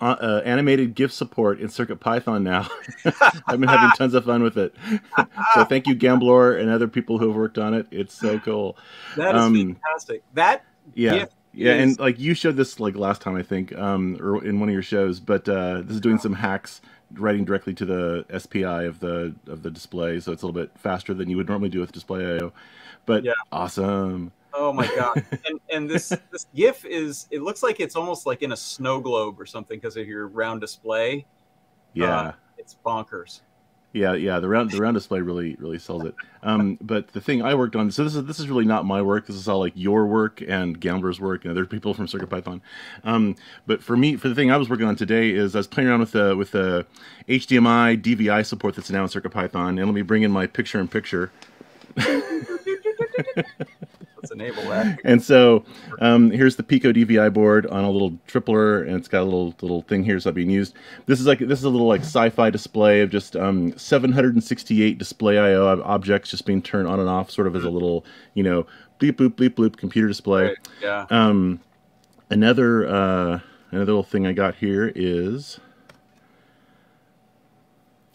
uh, 0.00 0.16
uh, 0.20 0.42
animated 0.44 0.94
GIF 0.94 1.10
support 1.10 1.58
in 1.58 1.70
Circuit 1.70 1.96
Python 1.96 2.44
now. 2.44 2.68
I've 3.46 3.58
been 3.58 3.68
having 3.68 3.90
tons 3.96 4.12
of 4.12 4.26
fun 4.26 4.42
with 4.42 4.58
it. 4.58 4.74
so 5.54 5.64
thank 5.64 5.86
you, 5.86 5.94
Gamblor, 5.94 6.60
and 6.60 6.68
other 6.68 6.86
people 6.86 7.16
who 7.16 7.28
have 7.28 7.34
worked 7.34 7.56
on 7.56 7.72
it. 7.72 7.86
It's 7.90 8.12
so 8.12 8.38
cool. 8.40 8.76
That 9.16 9.34
is 9.34 9.40
um, 9.40 9.54
fantastic. 9.54 10.22
That 10.34 10.66
yeah. 10.92 11.24
yeah, 11.54 11.76
is... 11.76 11.82
and 11.82 11.98
like 11.98 12.18
you 12.18 12.34
showed 12.34 12.56
this 12.56 12.78
like 12.78 12.94
last 12.94 13.22
time 13.22 13.36
I 13.36 13.42
think, 13.42 13.74
um, 13.74 14.18
or 14.20 14.44
in 14.44 14.60
one 14.60 14.68
of 14.68 14.72
your 14.74 14.82
shows, 14.82 15.18
but 15.18 15.48
uh, 15.48 15.80
this 15.80 15.94
is 15.94 16.00
doing 16.02 16.18
some 16.18 16.34
hacks 16.34 16.82
writing 17.14 17.44
directly 17.44 17.74
to 17.74 17.84
the 17.84 18.26
SPI 18.38 18.84
of 18.84 19.00
the 19.00 19.34
of 19.46 19.62
the 19.62 19.70
display, 19.70 20.20
so 20.20 20.32
it's 20.32 20.42
a 20.42 20.46
little 20.46 20.60
bit 20.60 20.70
faster 20.78 21.14
than 21.14 21.30
you 21.30 21.36
would 21.36 21.48
normally 21.48 21.68
do 21.68 21.80
with 21.80 21.92
Display 21.92 22.24
IO. 22.24 22.52
But 23.04 23.24
yeah. 23.24 23.32
awesome. 23.52 24.32
Oh 24.52 24.72
my 24.72 24.86
god! 24.96 25.24
and 25.46 25.60
and 25.70 25.88
this 25.88 26.08
this 26.30 26.46
GIF 26.54 26.84
is 26.84 27.26
it 27.30 27.42
looks 27.42 27.62
like 27.62 27.80
it's 27.80 27.96
almost 27.96 28.26
like 28.26 28.42
in 28.42 28.52
a 28.52 28.56
snow 28.56 29.00
globe 29.00 29.40
or 29.40 29.46
something 29.46 29.78
because 29.78 29.96
of 29.96 30.06
your 30.06 30.28
round 30.28 30.60
display. 30.60 31.26
Yeah, 31.94 32.18
uh, 32.18 32.32
it's 32.58 32.76
bonkers. 32.84 33.40
Yeah, 33.96 34.12
yeah, 34.12 34.40
the 34.40 34.48
round 34.48 34.70
the 34.70 34.78
round 34.78 34.92
display 34.92 35.22
really 35.22 35.54
really 35.54 35.78
sells 35.78 36.04
it. 36.04 36.14
Um, 36.42 36.76
but 36.82 37.14
the 37.14 37.20
thing 37.20 37.40
I 37.40 37.54
worked 37.54 37.74
on, 37.74 37.90
so 37.90 38.04
this 38.04 38.14
is 38.14 38.26
this 38.26 38.38
is 38.38 38.46
really 38.46 38.66
not 38.66 38.84
my 38.84 39.00
work. 39.00 39.26
This 39.26 39.36
is 39.36 39.48
all 39.48 39.58
like 39.58 39.72
your 39.74 40.06
work 40.06 40.42
and 40.46 40.78
Gamblor's 40.78 41.18
work 41.18 41.46
and 41.46 41.50
other 41.50 41.64
people 41.64 41.94
from 41.94 42.06
CircuitPython. 42.06 42.60
Um, 43.04 43.36
but 43.66 43.82
for 43.82 43.96
me, 43.96 44.16
for 44.16 44.28
the 44.28 44.34
thing 44.34 44.50
I 44.50 44.58
was 44.58 44.68
working 44.68 44.86
on 44.86 44.96
today 44.96 45.30
is 45.30 45.56
I 45.56 45.60
was 45.60 45.66
playing 45.66 45.88
around 45.88 46.00
with 46.00 46.12
the 46.12 46.36
with 46.36 46.50
the 46.50 46.84
HDMI 47.26 48.02
DVI 48.02 48.44
support 48.44 48.74
that's 48.74 48.90
now 48.90 49.02
in 49.02 49.08
CircuitPython, 49.08 49.70
and 49.70 49.78
let 49.78 49.94
me 49.94 50.02
bring 50.02 50.24
in 50.24 50.30
my 50.30 50.46
picture 50.46 50.78
in 50.78 50.88
picture. 50.88 51.32
let's 54.30 54.32
enable 54.32 54.70
that. 54.70 55.00
And 55.04 55.22
so 55.22 55.64
um, 56.00 56.30
here's 56.30 56.56
the 56.56 56.62
Pico 56.62 56.92
DVI 56.92 57.32
board 57.32 57.66
on 57.66 57.84
a 57.84 57.90
little 57.90 58.12
tripler, 58.26 58.86
and 58.86 58.96
it's 58.96 59.08
got 59.08 59.22
a 59.22 59.24
little 59.24 59.54
little 59.60 59.82
thing 59.82 60.04
here 60.04 60.18
so 60.20 60.32
being 60.32 60.50
used. 60.50 60.74
This 61.06 61.20
is 61.20 61.26
like 61.26 61.38
this 61.38 61.58
is 61.58 61.64
a 61.64 61.70
little 61.70 61.86
like 61.86 62.00
sci-fi 62.00 62.50
display 62.50 63.00
of 63.00 63.10
just 63.10 63.36
um, 63.36 63.76
768 63.76 64.98
display 64.98 65.38
I/O 65.38 65.82
objects 65.82 66.30
just 66.30 66.46
being 66.46 66.62
turned 66.62 66.88
on 66.88 67.00
and 67.00 67.08
off, 67.08 67.30
sort 67.30 67.46
of 67.46 67.56
as 67.56 67.64
a 67.64 67.70
little 67.70 68.04
you 68.34 68.42
know 68.42 68.66
bleep 69.00 69.12
bloop 69.12 69.30
bleep 69.30 69.50
bloop 69.50 69.76
computer 69.76 70.08
display. 70.08 70.44
Right. 70.44 70.56
Yeah. 70.82 71.06
Um, 71.10 71.60
another 72.30 72.86
uh, 72.86 73.40
another 73.70 73.92
little 73.92 74.02
thing 74.02 74.26
I 74.26 74.32
got 74.32 74.56
here 74.56 74.92
is 74.94 75.60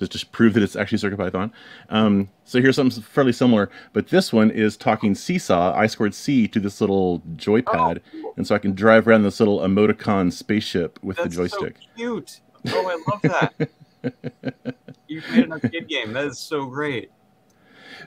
just 0.10 0.25
to 0.25 0.25
prove 0.27 0.53
that 0.53 0.63
it's 0.63 0.75
actually 0.75 0.98
CircuitPython. 0.98 1.51
Um, 1.89 2.29
so 2.46 2.62
here's 2.62 2.75
something 2.75 3.01
fairly 3.01 3.34
similar, 3.34 3.70
but 3.93 4.08
this 4.08 4.34
one 4.34 4.51
is 4.51 4.77
talking 4.77 5.15
Seesaw, 5.15 5.74
I 5.75 5.88
squared 5.88 6.13
C, 6.13 6.48
to 6.50 6.60
this 6.60 6.81
little 6.81 7.22
joypad, 7.36 8.01
oh, 8.15 8.34
and 8.38 8.48
so 8.48 8.55
I 8.55 8.60
can 8.60 8.74
drive 8.74 9.08
around 9.08 9.24
this 9.24 9.39
little 9.39 9.60
emoticon 9.60 10.31
spaceship 10.31 11.00
with 11.03 11.17
That's 11.17 11.36
the 11.36 11.43
joystick. 11.43 11.77
So 11.77 11.88
cute. 11.96 12.41
Oh, 12.67 12.88
I 12.88 13.12
love 13.12 13.22
that. 13.24 13.70
You've 15.08 15.29
made 15.31 15.46
an 15.46 15.51
arcade 15.51 15.88
game. 15.88 16.13
That 16.13 16.25
is 16.25 16.39
so 16.39 16.65
great. 16.65 17.12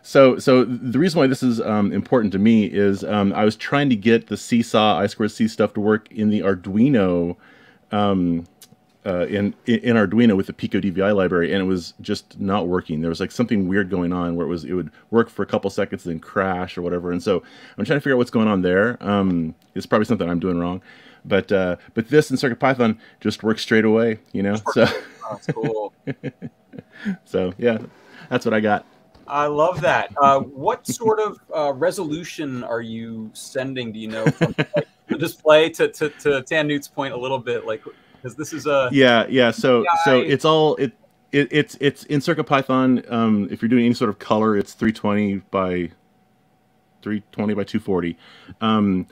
So, 0.02 0.38
so 0.38 0.64
the 0.64 0.98
reason 0.98 1.18
why 1.18 1.26
this 1.26 1.42
is 1.42 1.60
um, 1.60 1.92
important 1.92 2.32
to 2.32 2.38
me 2.38 2.64
is 2.64 3.04
um, 3.04 3.32
I 3.32 3.44
was 3.44 3.56
trying 3.56 3.88
to 3.90 3.96
get 3.96 4.26
the 4.26 4.36
Seesaw 4.36 4.98
I 4.98 5.06
squared 5.06 5.30
C 5.30 5.48
stuff 5.48 5.74
to 5.74 5.80
work 5.80 6.10
in 6.10 6.30
the 6.30 6.40
Arduino 6.40 7.36
um, 7.92 8.46
uh, 9.06 9.26
in 9.26 9.54
in 9.66 9.96
Arduino 9.96 10.36
with 10.36 10.46
the 10.46 10.52
Pico 10.52 10.80
DVI 10.80 11.14
library, 11.14 11.52
and 11.52 11.60
it 11.62 11.66
was 11.66 11.94
just 12.00 12.38
not 12.40 12.68
working. 12.68 13.00
There 13.00 13.10
was 13.10 13.20
like 13.20 13.30
something 13.30 13.68
weird 13.68 13.90
going 13.90 14.12
on 14.12 14.34
where 14.34 14.46
it 14.46 14.48
was 14.48 14.64
it 14.64 14.72
would 14.72 14.90
work 15.10 15.28
for 15.28 15.42
a 15.42 15.46
couple 15.46 15.70
seconds 15.70 16.04
then 16.04 16.20
crash 16.20 16.78
or 16.78 16.82
whatever. 16.82 17.12
And 17.12 17.22
so 17.22 17.42
I'm 17.76 17.84
trying 17.84 17.98
to 17.98 18.00
figure 18.00 18.14
out 18.14 18.18
what's 18.18 18.30
going 18.30 18.48
on 18.48 18.62
there. 18.62 18.96
Um, 19.00 19.54
it's 19.74 19.86
probably 19.86 20.06
something 20.06 20.28
I'm 20.28 20.40
doing 20.40 20.58
wrong, 20.58 20.80
but 21.24 21.52
uh, 21.52 21.76
but 21.92 22.08
this 22.08 22.30
in 22.30 22.36
CircuitPython 22.36 22.98
just 23.20 23.42
works 23.42 23.62
straight 23.62 23.84
away. 23.84 24.20
You 24.32 24.42
know, 24.42 24.56
so 24.72 24.86
that's 25.30 25.46
cool. 25.48 25.92
so 27.24 27.52
yeah, 27.58 27.78
that's 28.30 28.46
what 28.46 28.54
I 28.54 28.60
got. 28.60 28.86
I 29.26 29.46
love 29.46 29.80
that. 29.80 30.12
Uh, 30.20 30.40
what 30.40 30.86
sort 30.86 31.18
of 31.18 31.40
uh, 31.54 31.72
resolution 31.72 32.62
are 32.62 32.82
you 32.82 33.30
sending? 33.32 33.92
Do 33.92 33.98
you 33.98 34.08
know 34.08 34.26
from 34.26 34.54
like, 34.58 34.86
the 35.08 35.16
display 35.16 35.70
to, 35.70 35.88
to, 35.88 36.10
to 36.10 36.42
Tannewt's 36.42 36.88
point 36.88 37.14
a 37.14 37.16
little 37.16 37.38
bit? 37.38 37.66
Like 37.66 37.82
because 38.24 38.36
this 38.36 38.54
is 38.54 38.66
a 38.66 38.88
yeah 38.90 39.26
yeah 39.28 39.50
so 39.50 39.84
so 40.04 40.18
it's 40.18 40.46
all 40.46 40.76
it, 40.76 40.92
it 41.30 41.48
it's 41.50 41.76
it's 41.80 42.04
in 42.04 42.20
CircuitPython. 42.20 43.10
Um, 43.12 43.48
if 43.50 43.60
you're 43.60 43.68
doing 43.68 43.84
any 43.84 43.94
sort 43.94 44.08
of 44.08 44.18
color, 44.18 44.56
it's 44.56 44.72
320 44.72 45.36
by 45.50 45.90
320 47.02 47.54
by 47.54 47.64
240. 47.64 48.16
Um, 48.62 49.06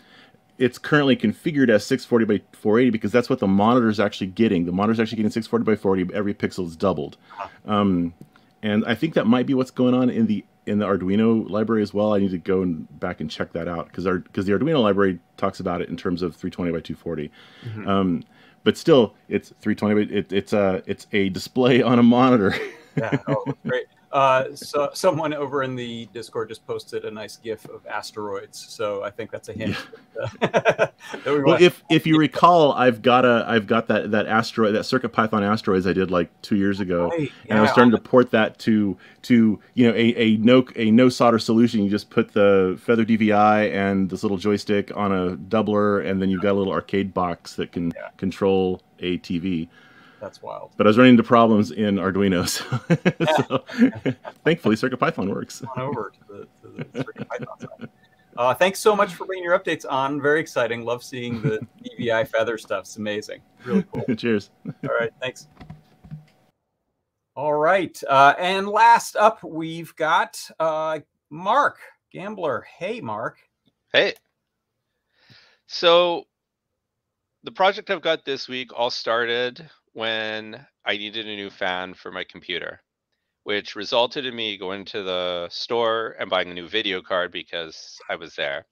it's 0.56 0.78
currently 0.78 1.16
configured 1.16 1.68
as 1.68 1.84
640 1.84 2.24
by 2.24 2.44
480 2.56 2.90
because 2.90 3.12
that's 3.12 3.28
what 3.28 3.40
the 3.40 3.46
monitor 3.46 3.88
is 3.88 4.00
actually 4.00 4.28
getting. 4.28 4.64
The 4.64 4.72
monitor 4.72 4.92
is 4.92 5.00
actually 5.00 5.16
getting 5.16 5.30
640 5.30 5.64
by 5.64 5.76
40. 5.80 6.14
Every 6.14 6.32
pixel 6.32 6.66
is 6.66 6.76
doubled, 6.76 7.18
um, 7.66 8.14
and 8.62 8.84
I 8.86 8.94
think 8.94 9.14
that 9.14 9.26
might 9.26 9.46
be 9.46 9.52
what's 9.52 9.70
going 9.70 9.94
on 9.94 10.08
in 10.08 10.26
the 10.26 10.44
in 10.64 10.78
the 10.78 10.86
Arduino 10.86 11.48
library 11.50 11.82
as 11.82 11.92
well. 11.92 12.14
I 12.14 12.18
need 12.18 12.30
to 12.30 12.38
go 12.38 12.62
and 12.62 12.88
back 13.00 13.20
and 13.20 13.28
check 13.30 13.52
that 13.52 13.66
out 13.66 13.88
because 13.88 14.06
our 14.06 14.18
because 14.18 14.46
the 14.46 14.52
Arduino 14.52 14.80
library 14.80 15.18
talks 15.36 15.60
about 15.60 15.82
it 15.82 15.88
in 15.88 15.96
terms 15.96 16.22
of 16.22 16.36
320 16.36 16.70
by 16.70 16.80
240. 16.80 17.30
Mm-hmm. 17.64 17.88
Um, 17.88 18.24
but 18.64 18.76
still, 18.76 19.14
it's 19.28 19.50
320. 19.60 20.14
It, 20.14 20.32
it's 20.32 20.52
a 20.52 20.82
it's 20.86 21.06
a 21.12 21.28
display 21.30 21.82
on 21.90 21.98
a 21.98 22.02
monitor. 22.02 22.54
yeah, 22.96 23.18
oh, 23.28 23.44
great. 23.66 23.86
Uh, 24.12 24.54
so 24.54 24.90
someone 24.92 25.32
over 25.32 25.62
in 25.62 25.74
the 25.74 26.06
Discord 26.12 26.50
just 26.50 26.66
posted 26.66 27.06
a 27.06 27.10
nice 27.10 27.36
GIF 27.36 27.64
of 27.70 27.86
asteroids. 27.86 28.58
So 28.58 29.02
I 29.02 29.10
think 29.10 29.30
that's 29.30 29.48
a 29.48 29.54
hint. 29.54 29.74
Yeah. 30.14 30.48
that 30.50 30.92
we 31.26 31.42
well, 31.42 31.56
if 31.60 31.82
if 31.90 32.06
you 32.06 32.18
recall, 32.18 32.72
I've 32.72 33.00
got 33.00 33.24
a 33.24 33.44
I've 33.48 33.66
got 33.66 33.88
that 33.88 34.10
that 34.10 34.26
asteroid 34.26 34.74
that 34.74 34.84
Circuit 34.84 35.08
Python 35.10 35.42
asteroids 35.42 35.86
I 35.86 35.94
did 35.94 36.10
like 36.10 36.28
two 36.42 36.56
years 36.56 36.78
ago, 36.78 37.08
right. 37.08 37.20
and 37.20 37.30
yeah. 37.48 37.58
I 37.58 37.60
was 37.62 37.70
starting 37.70 37.92
to 37.92 37.98
port 37.98 38.30
that 38.32 38.58
to 38.60 38.98
to 39.22 39.58
you 39.72 39.86
know 39.86 39.94
a, 39.94 40.14
a 40.16 40.36
no 40.36 40.66
a 40.76 40.90
no 40.90 41.08
solder 41.08 41.38
solution. 41.38 41.82
You 41.82 41.88
just 41.88 42.10
put 42.10 42.34
the 42.34 42.78
Feather 42.82 43.06
DVI 43.06 43.72
and 43.72 44.10
this 44.10 44.22
little 44.22 44.38
joystick 44.38 44.94
on 44.94 45.10
a 45.10 45.36
doubler, 45.36 46.06
and 46.06 46.20
then 46.20 46.28
you've 46.28 46.42
got 46.42 46.52
a 46.52 46.58
little 46.58 46.72
arcade 46.72 47.14
box 47.14 47.56
that 47.56 47.72
can 47.72 47.92
yeah. 47.96 48.10
control 48.18 48.82
a 48.98 49.18
TV. 49.18 49.68
That's 50.22 50.40
wild. 50.40 50.70
But 50.76 50.86
I 50.86 50.88
was 50.88 50.96
running 50.96 51.14
into 51.14 51.24
problems 51.24 51.72
in 51.72 51.96
Arduino, 51.96 52.48
so, 52.48 53.64
so 54.06 54.14
thankfully 54.44 54.76
CircuitPython 54.76 55.28
works. 55.28 55.64
On 55.76 55.82
over 55.82 56.12
to 56.12 56.32
the, 56.32 56.46
to 56.62 56.86
the 56.92 57.02
CircuitPython 57.02 57.60
side. 57.60 57.88
Uh, 58.36 58.54
thanks 58.54 58.78
so 58.78 58.94
much 58.94 59.14
for 59.14 59.26
bringing 59.26 59.42
your 59.42 59.58
updates 59.58 59.84
on. 59.90 60.22
Very 60.22 60.38
exciting. 60.38 60.84
Love 60.84 61.02
seeing 61.02 61.42
the 61.42 61.58
DVI 61.98 62.28
feather 62.28 62.56
stuff. 62.56 62.82
It's 62.82 62.98
amazing. 62.98 63.40
Really 63.64 63.84
cool. 63.92 64.14
Cheers. 64.16 64.50
All 64.64 64.94
right. 64.96 65.10
Thanks. 65.20 65.48
All 67.34 67.54
right. 67.54 68.00
Uh, 68.08 68.34
and 68.38 68.68
last 68.68 69.16
up, 69.16 69.42
we've 69.42 69.94
got 69.96 70.40
uh, 70.60 71.00
Mark 71.30 71.78
Gamblin. 72.12 72.62
Hey, 72.78 73.00
Mark. 73.00 73.38
Hey. 73.92 74.14
So 75.66 76.26
the 77.42 77.50
project 77.50 77.90
I've 77.90 78.02
got 78.02 78.24
this 78.24 78.48
week 78.48 78.70
all 78.72 78.90
started 78.90 79.68
when 79.92 80.66
I 80.84 80.96
needed 80.96 81.26
a 81.26 81.36
new 81.36 81.50
fan 81.50 81.94
for 81.94 82.10
my 82.10 82.24
computer, 82.24 82.80
which 83.44 83.76
resulted 83.76 84.26
in 84.26 84.34
me 84.34 84.56
going 84.56 84.84
to 84.86 85.02
the 85.02 85.48
store 85.50 86.16
and 86.18 86.30
buying 86.30 86.50
a 86.50 86.54
new 86.54 86.68
video 86.68 87.02
card 87.02 87.32
because 87.32 87.98
I 88.08 88.16
was 88.16 88.34
there. 88.34 88.66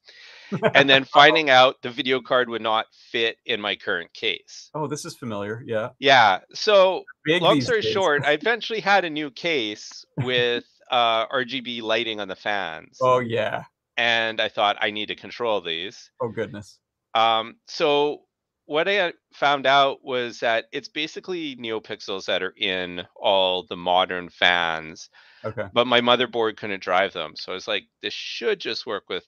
and 0.74 0.88
then 0.88 1.04
finding 1.12 1.50
out 1.50 1.76
the 1.82 1.90
video 1.90 2.20
card 2.20 2.48
would 2.48 2.62
not 2.62 2.86
fit 3.10 3.36
in 3.44 3.60
my 3.60 3.76
current 3.76 4.12
case. 4.12 4.70
Oh, 4.74 4.86
this 4.86 5.04
is 5.04 5.16
familiar. 5.16 5.62
Yeah. 5.66 5.90
Yeah. 5.98 6.40
So, 6.54 7.04
long 7.26 7.60
story 7.60 7.82
days. 7.82 7.92
short, 7.92 8.24
I 8.24 8.32
eventually 8.40 8.80
had 8.80 9.04
a 9.04 9.10
new 9.10 9.30
case 9.30 10.04
with 10.18 10.64
uh, 10.90 11.26
RGB 11.28 11.82
lighting 11.82 12.20
on 12.20 12.28
the 12.28 12.36
fans. 12.36 12.98
Oh, 13.00 13.20
yeah. 13.20 13.64
And 13.96 14.40
I 14.40 14.48
thought 14.48 14.78
I 14.80 14.90
need 14.90 15.06
to 15.06 15.16
control 15.16 15.60
these. 15.60 16.10
Oh, 16.20 16.28
goodness. 16.28 16.78
Um, 17.14 17.56
so 17.66 18.22
what 18.70 18.86
I 18.86 19.12
found 19.32 19.66
out 19.66 20.04
was 20.04 20.38
that 20.40 20.66
it's 20.70 20.86
basically 20.86 21.56
NeoPixels 21.56 22.26
that 22.26 22.40
are 22.40 22.54
in 22.56 23.02
all 23.16 23.64
the 23.64 23.76
modern 23.76 24.28
fans. 24.28 25.10
Okay. 25.44 25.64
But 25.72 25.88
my 25.88 26.00
motherboard 26.00 26.56
couldn't 26.56 26.80
drive 26.80 27.12
them. 27.12 27.32
So 27.34 27.50
I 27.50 27.56
was 27.56 27.66
like, 27.66 27.88
this 28.00 28.14
should 28.14 28.60
just 28.60 28.86
work 28.86 29.08
with 29.08 29.26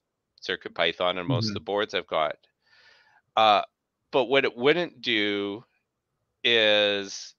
CircuitPython 0.48 1.18
and 1.18 1.26
most 1.26 1.46
mm-hmm. 1.46 1.50
of 1.50 1.54
the 1.54 1.60
boards 1.60 1.92
I've 1.92 2.06
got. 2.06 2.36
Uh, 3.36 3.62
but 4.12 4.26
what 4.26 4.44
it 4.44 4.56
wouldn't 4.56 5.02
do 5.02 5.64
is 6.44 7.34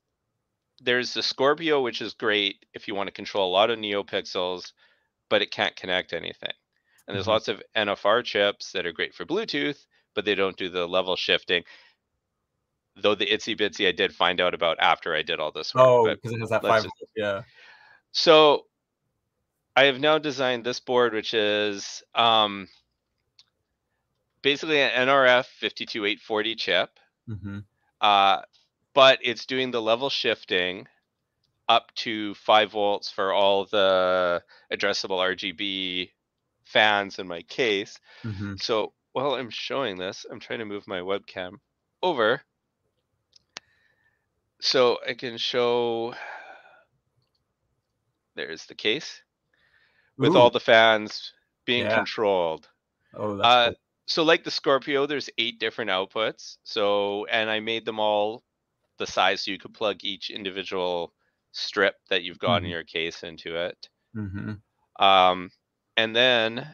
there's 0.82 1.14
the 1.14 1.24
Scorpio, 1.24 1.82
which 1.82 2.02
is 2.02 2.16
great 2.16 2.66
if 2.74 2.90
you 2.90 2.96
want 2.96 3.08
to 3.08 3.14
control 3.14 3.50
a 3.50 3.54
lot 3.54 3.70
of 3.70 3.80
NeoPixels, 3.80 4.74
but 5.30 5.42
it 5.42 5.52
can't 5.52 5.78
connect 5.78 6.12
anything. 6.12 6.52
And 7.08 7.16
there's 7.16 7.28
mm-hmm. 7.28 7.32
lots 7.32 7.48
of 7.48 7.64
NFR 7.78 8.26
chips 8.26 8.74
that 8.74 8.86
are 8.86 8.92
great 8.92 9.16
for 9.16 9.26
Bluetooth, 9.26 9.86
but 10.14 10.26
they 10.26 10.36
don't 10.36 10.58
do 10.58 10.68
the 10.68 10.86
level 10.86 11.16
shifting 11.16 11.64
though 12.96 13.16
the 13.16 13.26
itsy 13.26 13.60
bitsy 13.60 13.88
I 13.88 13.92
did 13.92 14.14
find 14.14 14.40
out 14.40 14.54
about 14.54 14.78
after 14.80 15.16
I 15.16 15.22
did 15.22 15.40
all 15.40 15.52
this 15.52 15.74
work. 15.74 15.86
Oh, 15.86 16.10
because 16.10 16.32
it 16.32 16.40
has 16.40 16.50
that 16.50 16.62
five. 16.62 16.84
Just... 16.84 16.96
Yeah. 17.16 17.44
So 18.12 18.66
I 19.76 19.86
have 19.86 20.00
now 20.00 20.18
designed 20.20 20.64
this 20.64 20.80
board, 20.80 21.14
which 21.14 21.34
is 21.34 22.04
um, 22.14 22.68
basically 24.42 24.80
an 24.80 25.08
NRF 25.08 25.46
52840 25.60 26.56
chip. 26.56 27.00
Mm-hmm. 27.30 27.60
Uh, 28.00 28.42
but 28.94 29.20
it's 29.22 29.46
doing 29.46 29.72
the 29.72 29.82
level 29.82 30.10
shifting 30.10 30.88
up 31.68 31.94
to 31.96 32.36
five 32.36 32.72
volts 32.72 33.10
for 33.10 33.34
all 33.34 33.66
the 33.66 34.44
addressable 34.72 35.18
RGB 35.18 36.12
fans 36.66 37.18
in 37.18 37.28
my 37.28 37.42
case. 37.44 38.00
Mm-hmm. 38.24 38.56
So 38.58 38.94
while 39.14 39.34
I'm 39.36 39.50
showing 39.50 39.98
this, 39.98 40.26
I'm 40.30 40.40
trying 40.40 40.60
to 40.60 40.66
move 40.66 40.88
my 40.88 41.00
webcam 41.00 41.54
over 42.04 42.42
so 44.64 44.98
I 45.06 45.14
can 45.14 45.38
show 45.38 46.14
there's 48.36 48.66
the 48.66 48.76
case 48.76 49.22
with 50.18 50.34
Ooh. 50.34 50.38
all 50.38 50.50
the 50.50 50.60
fans 50.60 51.34
being 51.66 51.84
yeah. 51.84 51.96
controlled. 51.96 52.70
Oh, 53.14 53.36
that's 53.36 53.46
uh, 53.46 53.66
cool. 53.68 53.76
so 54.06 54.24
like 54.24 54.46
the 54.46 54.52
Scorpio, 54.52 55.06
there's 55.06 55.30
eight 55.38 55.60
different 55.60 55.92
outputs. 55.92 56.58
So 56.64 57.26
and 57.26 57.50
I 57.50 57.60
made 57.60 57.84
them 57.84 58.00
all 58.00 58.42
the 59.00 59.06
size 59.06 59.42
so 59.42 59.52
you 59.52 59.60
could 59.60 59.74
plug 59.74 59.98
each 60.02 60.30
individual 60.30 61.14
strip 61.52 61.96
that 62.10 62.24
you've 62.24 62.40
got 62.40 62.58
mm-hmm. 62.58 62.66
in 62.66 62.72
your 62.72 62.84
case 62.86 63.24
into 63.24 63.58
it. 63.58 63.90
Mm-hmm. 64.16 65.04
Um, 65.04 65.52
and 65.98 66.16
then 66.16 66.66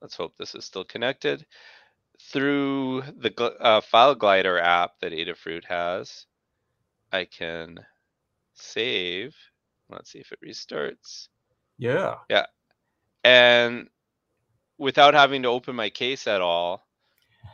let's 0.00 0.14
hope 0.14 0.36
this 0.36 0.54
is 0.54 0.64
still 0.64 0.84
connected 0.84 1.44
through 2.22 3.02
the 3.18 3.34
uh, 3.60 3.80
file 3.80 4.14
glider 4.14 4.60
app 4.60 4.92
that 5.00 5.12
Adafruit 5.12 5.64
has. 5.64 6.26
I 7.12 7.24
can 7.24 7.78
save. 8.54 9.34
Let's 9.88 10.10
see 10.10 10.18
if 10.18 10.32
it 10.32 10.38
restarts. 10.44 11.28
Yeah. 11.78 12.16
Yeah. 12.28 12.46
And 13.24 13.88
without 14.78 15.14
having 15.14 15.42
to 15.42 15.48
open 15.48 15.76
my 15.76 15.90
case 15.90 16.26
at 16.26 16.40
all, 16.40 16.86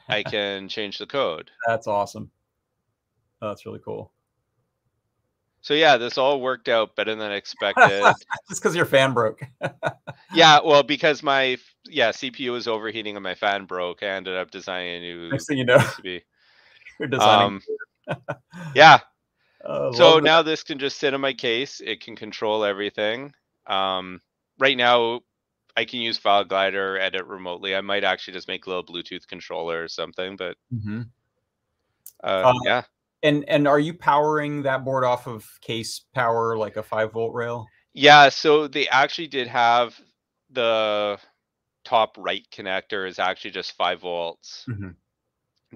I 0.09 0.23
can 0.23 0.69
change 0.69 0.99
the 0.99 1.07
code. 1.07 1.51
That's 1.67 1.87
awesome. 1.87 2.31
that's 3.41 3.67
really 3.67 3.81
cool. 3.85 4.13
So 5.63 5.75
yeah, 5.75 5.97
this 5.97 6.19
all 6.19 6.41
worked 6.41 6.69
out 6.69 6.97
better 6.97 7.15
than 7.15 7.31
expected. 7.31 8.03
Just 8.49 8.61
because 8.61 8.75
your 8.75 8.85
fan 8.85 9.15
broke. 9.15 9.43
yeah, 10.35 10.59
well, 10.65 10.83
because 10.83 11.23
my 11.23 11.57
yeah 11.85 12.11
CPU 12.11 12.51
was 12.51 12.67
overheating 12.67 13.17
and 13.17 13.23
my 13.23 13.37
fan 13.37 13.65
broke, 13.67 14.03
I 14.03 14.07
ended 14.07 14.37
up 14.37 14.51
designing 14.51 14.97
a 14.97 15.01
new. 15.01 15.29
Next 15.31 15.47
thing 15.47 15.59
you 15.59 15.65
know, 15.65 15.81
you're 16.03 17.09
designing. 17.09 17.63
Um, 18.09 18.23
yeah. 18.75 18.99
Uh, 19.65 19.93
so 19.93 20.19
now 20.19 20.43
this 20.43 20.63
can 20.63 20.79
just 20.79 20.99
sit 20.99 21.15
in 21.15 21.21
my 21.21 21.33
case. 21.33 21.81
It 21.85 22.01
can 22.01 22.17
control 22.17 22.65
everything. 22.65 23.33
Um, 23.67 24.21
right 24.59 24.77
now, 24.77 25.21
I 25.77 25.85
can 25.85 26.01
use 26.01 26.19
File 26.19 26.45
Glider, 26.45 26.99
edit 26.99 27.27
remotely. 27.27 27.75
I 27.75 27.81
might 27.81 28.05
actually 28.05 28.35
just 28.35 28.49
make 28.49 28.67
a 28.67 28.71
little 28.71 28.85
Bluetooth 28.85 29.27
controller 29.27 29.83
or 29.83 29.89
something, 29.89 30.37
but 30.37 30.57
mm-hmm. 30.73 31.03
uh, 32.23 32.43
um, 32.47 32.57
yeah. 32.65 32.83
And 33.23 33.49
and 33.49 33.69
are 33.69 33.79
you 33.79 33.95
powering 33.95 34.63
that 34.63 34.85
board 34.85 35.05
off 35.05 35.29
of 35.29 35.49
case 35.61 36.03
power 36.13 36.57
like 36.57 36.77
a 36.77 36.83
five 36.83 37.13
volt 37.13 37.33
rail? 37.33 37.67
Yeah, 37.95 38.29
so 38.31 38.67
they 38.67 38.89
actually 38.89 39.29
did 39.29 39.47
have 39.47 39.99
the 40.51 41.19
top 41.85 42.17
right 42.19 42.47
connector 42.53 43.09
is 43.09 43.19
actually 43.19 43.51
just 43.51 43.73
five 43.73 44.01
volts 44.01 44.65
mm-hmm. 44.69 44.91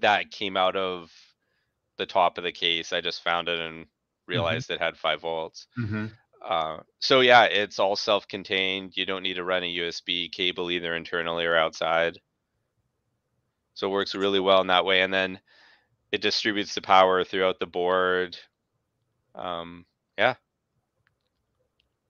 that 0.01 0.31
came 0.31 0.57
out 0.57 0.77
of 0.77 1.11
the 1.99 2.07
top 2.07 2.39
of 2.39 2.45
the 2.45 2.53
case. 2.53 2.93
I 2.93 3.01
just 3.01 3.23
found 3.23 3.49
it 3.49 3.59
and 3.59 3.85
mm-hmm. 3.85 4.33
realized 4.33 4.71
it 4.71 4.81
had 4.81 4.97
five 4.97 5.21
volts. 5.21 5.67
Mm-hmm. 5.79 6.07
Uh, 6.45 6.79
so 7.01 7.21
yeah, 7.21 7.45
it's 7.45 7.79
all 7.79 7.97
self-contained. 7.97 8.97
You 8.97 9.07
don't 9.07 9.23
need 9.23 9.35
to 9.35 9.45
run 9.45 9.65
a 9.65 9.77
USB 9.79 10.31
cable 10.31 10.71
either 10.71 10.95
internally 10.95 11.45
or 11.45 11.57
outside. 11.57 12.19
So 13.75 13.89
it 13.89 13.93
works 13.93 14.15
really 14.15 14.41
well 14.41 14.61
in 14.61 14.69
that 14.69 14.85
way. 14.85 15.03
And 15.03 15.13
then 15.13 15.41
it 16.13 16.21
distributes 16.21 16.75
the 16.75 16.81
power 16.81 17.25
throughout 17.25 17.59
the 17.59 17.67
board. 17.67 18.39
Um, 19.35 19.85
yeah. 20.17 20.35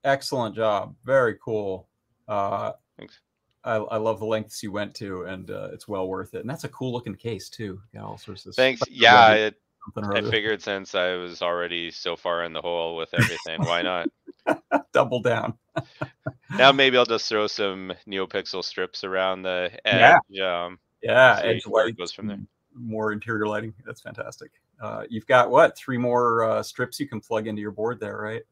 Excellent 0.04 0.54
job. 0.54 0.94
Very 1.04 1.36
cool. 1.42 1.88
Uh, 2.28 2.72
Thanks. 2.98 3.18
I, 3.64 3.76
I, 3.76 3.96
love 3.96 4.20
the 4.20 4.26
lengths 4.26 4.62
you 4.62 4.70
went 4.70 4.94
to, 4.96 5.24
and 5.24 5.50
uh, 5.50 5.70
it's 5.72 5.88
well 5.88 6.06
worth 6.06 6.34
it. 6.34 6.40
And 6.40 6.48
that's 6.48 6.62
a 6.62 6.68
cool 6.68 6.92
looking 6.92 7.16
case 7.16 7.48
too. 7.48 7.80
Got 7.92 8.04
all 8.04 8.18
sorts 8.18 8.46
of. 8.46 8.54
Thanks. 8.54 8.80
Yeah, 8.88 9.32
it, 9.32 9.54
I 9.96 10.22
figured 10.22 10.62
since 10.62 10.94
I 10.94 11.14
was 11.14 11.42
already 11.42 11.90
so 11.90 12.16
far 12.16 12.44
in 12.44 12.52
the 12.52 12.60
hole 12.60 12.96
with 12.96 13.12
everything, 13.14 13.62
why 13.64 13.82
not? 13.82 14.08
Double 14.92 15.20
down. 15.20 15.54
now 16.56 16.72
maybe 16.72 16.96
I'll 16.96 17.04
just 17.04 17.28
throw 17.28 17.46
some 17.46 17.92
NeoPixel 18.08 18.64
strips 18.64 19.04
around 19.04 19.42
the 19.42 19.70
edge. 19.84 20.18
Yeah. 20.28 20.64
Um, 20.64 20.78
yeah. 21.02 21.40
Edge 21.42 21.66
light 21.66 21.96
goes 21.96 22.12
from 22.12 22.26
there. 22.26 22.40
More 22.74 23.12
interior 23.12 23.46
lighting. 23.46 23.74
That's 23.84 24.00
fantastic. 24.00 24.50
Uh, 24.80 25.04
you've 25.08 25.26
got 25.26 25.50
what? 25.50 25.76
Three 25.76 25.98
more 25.98 26.44
uh, 26.44 26.62
strips 26.62 27.00
you 27.00 27.08
can 27.08 27.20
plug 27.20 27.46
into 27.46 27.62
your 27.62 27.70
board 27.70 28.00
there, 28.00 28.18
right? 28.18 28.42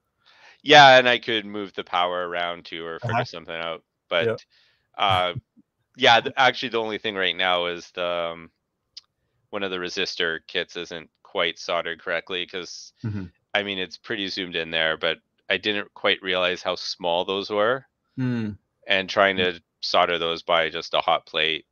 Yeah, 0.62 0.96
and 0.96 1.06
I 1.08 1.18
could 1.18 1.44
move 1.44 1.74
the 1.74 1.84
power 1.84 2.26
around 2.26 2.64
too, 2.64 2.86
or 2.86 2.98
figure 2.98 3.16
uh-huh. 3.16 3.24
something 3.24 3.54
out. 3.54 3.82
But 4.08 4.26
yep. 4.26 4.38
uh, 4.96 5.34
yeah, 5.96 6.20
actually, 6.36 6.70
the 6.70 6.80
only 6.80 6.96
thing 6.96 7.14
right 7.16 7.36
now 7.36 7.66
is 7.66 7.90
the 7.90 8.06
um, 8.32 8.50
one 9.50 9.62
of 9.62 9.70
the 9.70 9.76
resistor 9.76 10.40
kits 10.46 10.76
isn't 10.76 11.10
quite 11.34 11.58
soldered 11.58 12.00
correctly 12.00 12.44
because 12.44 12.92
mm-hmm. 13.04 13.24
I 13.54 13.64
mean 13.64 13.80
it's 13.80 13.96
pretty 13.96 14.28
zoomed 14.28 14.54
in 14.54 14.70
there, 14.70 14.96
but 14.96 15.18
I 15.50 15.56
didn't 15.56 15.92
quite 15.92 16.22
realize 16.22 16.62
how 16.62 16.76
small 16.76 17.24
those 17.24 17.50
were. 17.50 17.84
Mm. 18.16 18.56
And 18.86 19.10
trying 19.10 19.36
to 19.38 19.60
solder 19.80 20.16
those 20.16 20.42
by 20.42 20.68
just 20.68 20.94
a 20.94 21.00
hot 21.00 21.26
plate 21.26 21.66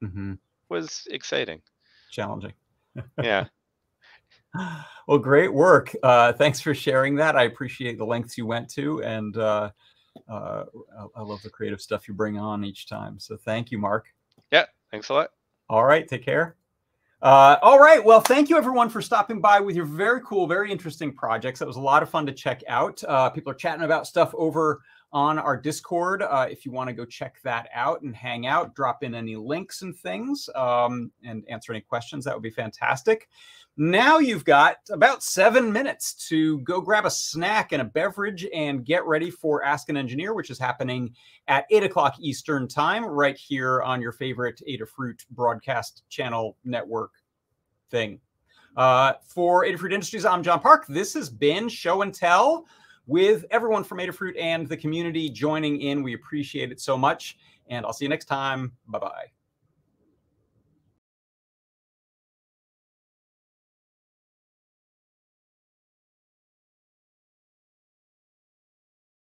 mm-hmm. 0.00 0.34
was 0.68 1.08
exciting. 1.10 1.60
Challenging. 2.12 2.52
yeah. 3.22 3.46
Well, 5.06 5.18
great 5.18 5.52
work. 5.54 5.94
Uh, 6.02 6.34
thanks 6.34 6.60
for 6.60 6.74
sharing 6.74 7.16
that. 7.16 7.34
I 7.34 7.44
appreciate 7.44 7.96
the 7.96 8.04
lengths 8.04 8.36
you 8.36 8.44
went 8.44 8.68
to, 8.70 9.02
and 9.02 9.34
uh, 9.36 9.70
uh, 10.28 10.64
I 11.16 11.22
love 11.22 11.40
the 11.42 11.48
creative 11.48 11.80
stuff 11.80 12.08
you 12.08 12.12
bring 12.12 12.38
on 12.38 12.62
each 12.62 12.88
time. 12.88 13.18
So 13.18 13.36
thank 13.36 13.70
you, 13.70 13.78
Mark. 13.78 14.06
Yeah, 14.50 14.66
thanks 14.90 15.08
a 15.08 15.14
lot. 15.14 15.30
All 15.70 15.84
right, 15.84 16.06
take 16.06 16.24
care. 16.24 16.56
Uh, 17.20 17.56
all 17.62 17.80
right. 17.80 18.04
Well, 18.04 18.20
thank 18.20 18.48
you 18.48 18.56
everyone 18.56 18.88
for 18.88 19.02
stopping 19.02 19.40
by 19.40 19.58
with 19.58 19.74
your 19.74 19.84
very 19.84 20.20
cool, 20.24 20.46
very 20.46 20.70
interesting 20.70 21.12
projects. 21.12 21.58
That 21.58 21.66
was 21.66 21.76
a 21.76 21.80
lot 21.80 22.02
of 22.02 22.08
fun 22.08 22.26
to 22.26 22.32
check 22.32 22.62
out. 22.68 23.02
Uh, 23.02 23.28
people 23.30 23.50
are 23.50 23.56
chatting 23.56 23.84
about 23.84 24.06
stuff 24.06 24.32
over 24.36 24.82
on 25.12 25.38
our 25.38 25.56
Discord. 25.56 26.22
Uh, 26.22 26.46
if 26.50 26.66
you 26.66 26.72
want 26.72 26.88
to 26.88 26.94
go 26.94 27.04
check 27.04 27.36
that 27.42 27.68
out 27.72 28.02
and 28.02 28.14
hang 28.14 28.46
out, 28.46 28.74
drop 28.74 29.02
in 29.02 29.14
any 29.14 29.36
links 29.36 29.82
and 29.82 29.96
things 29.96 30.48
um, 30.54 31.10
and 31.24 31.44
answer 31.48 31.72
any 31.72 31.80
questions, 31.80 32.24
that 32.24 32.34
would 32.34 32.42
be 32.42 32.50
fantastic. 32.50 33.28
Now 33.80 34.18
you've 34.18 34.44
got 34.44 34.78
about 34.90 35.22
seven 35.22 35.72
minutes 35.72 36.12
to 36.28 36.58
go 36.60 36.80
grab 36.80 37.06
a 37.06 37.10
snack 37.10 37.70
and 37.70 37.80
a 37.80 37.84
beverage 37.84 38.44
and 38.52 38.84
get 38.84 39.06
ready 39.06 39.30
for 39.30 39.64
Ask 39.64 39.88
an 39.88 39.96
Engineer, 39.96 40.34
which 40.34 40.50
is 40.50 40.58
happening 40.58 41.14
at 41.46 41.64
8 41.70 41.84
o'clock 41.84 42.16
Eastern 42.18 42.66
Time 42.66 43.04
right 43.04 43.36
here 43.36 43.80
on 43.82 44.02
your 44.02 44.10
favorite 44.10 44.60
Adafruit 44.68 45.24
broadcast 45.30 46.02
channel 46.08 46.56
network 46.64 47.12
thing. 47.88 48.18
Uh, 48.76 49.12
for 49.24 49.64
Adafruit 49.64 49.92
Industries, 49.92 50.24
I'm 50.24 50.42
John 50.42 50.60
Park. 50.60 50.84
This 50.88 51.14
has 51.14 51.30
been 51.30 51.68
Show 51.68 52.02
and 52.02 52.12
Tell 52.12 52.66
with 53.08 53.44
everyone 53.50 53.82
from 53.82 53.98
Adafruit 53.98 54.40
and 54.40 54.68
the 54.68 54.76
community 54.76 55.28
joining 55.28 55.80
in. 55.80 56.04
We 56.04 56.14
appreciate 56.14 56.70
it 56.70 56.80
so 56.80 56.96
much. 56.96 57.36
And 57.68 57.84
I'll 57.84 57.92
see 57.92 58.04
you 58.04 58.08
next 58.08 58.26
time. 58.26 58.72
Bye 58.86 59.00
bye. 59.00 59.37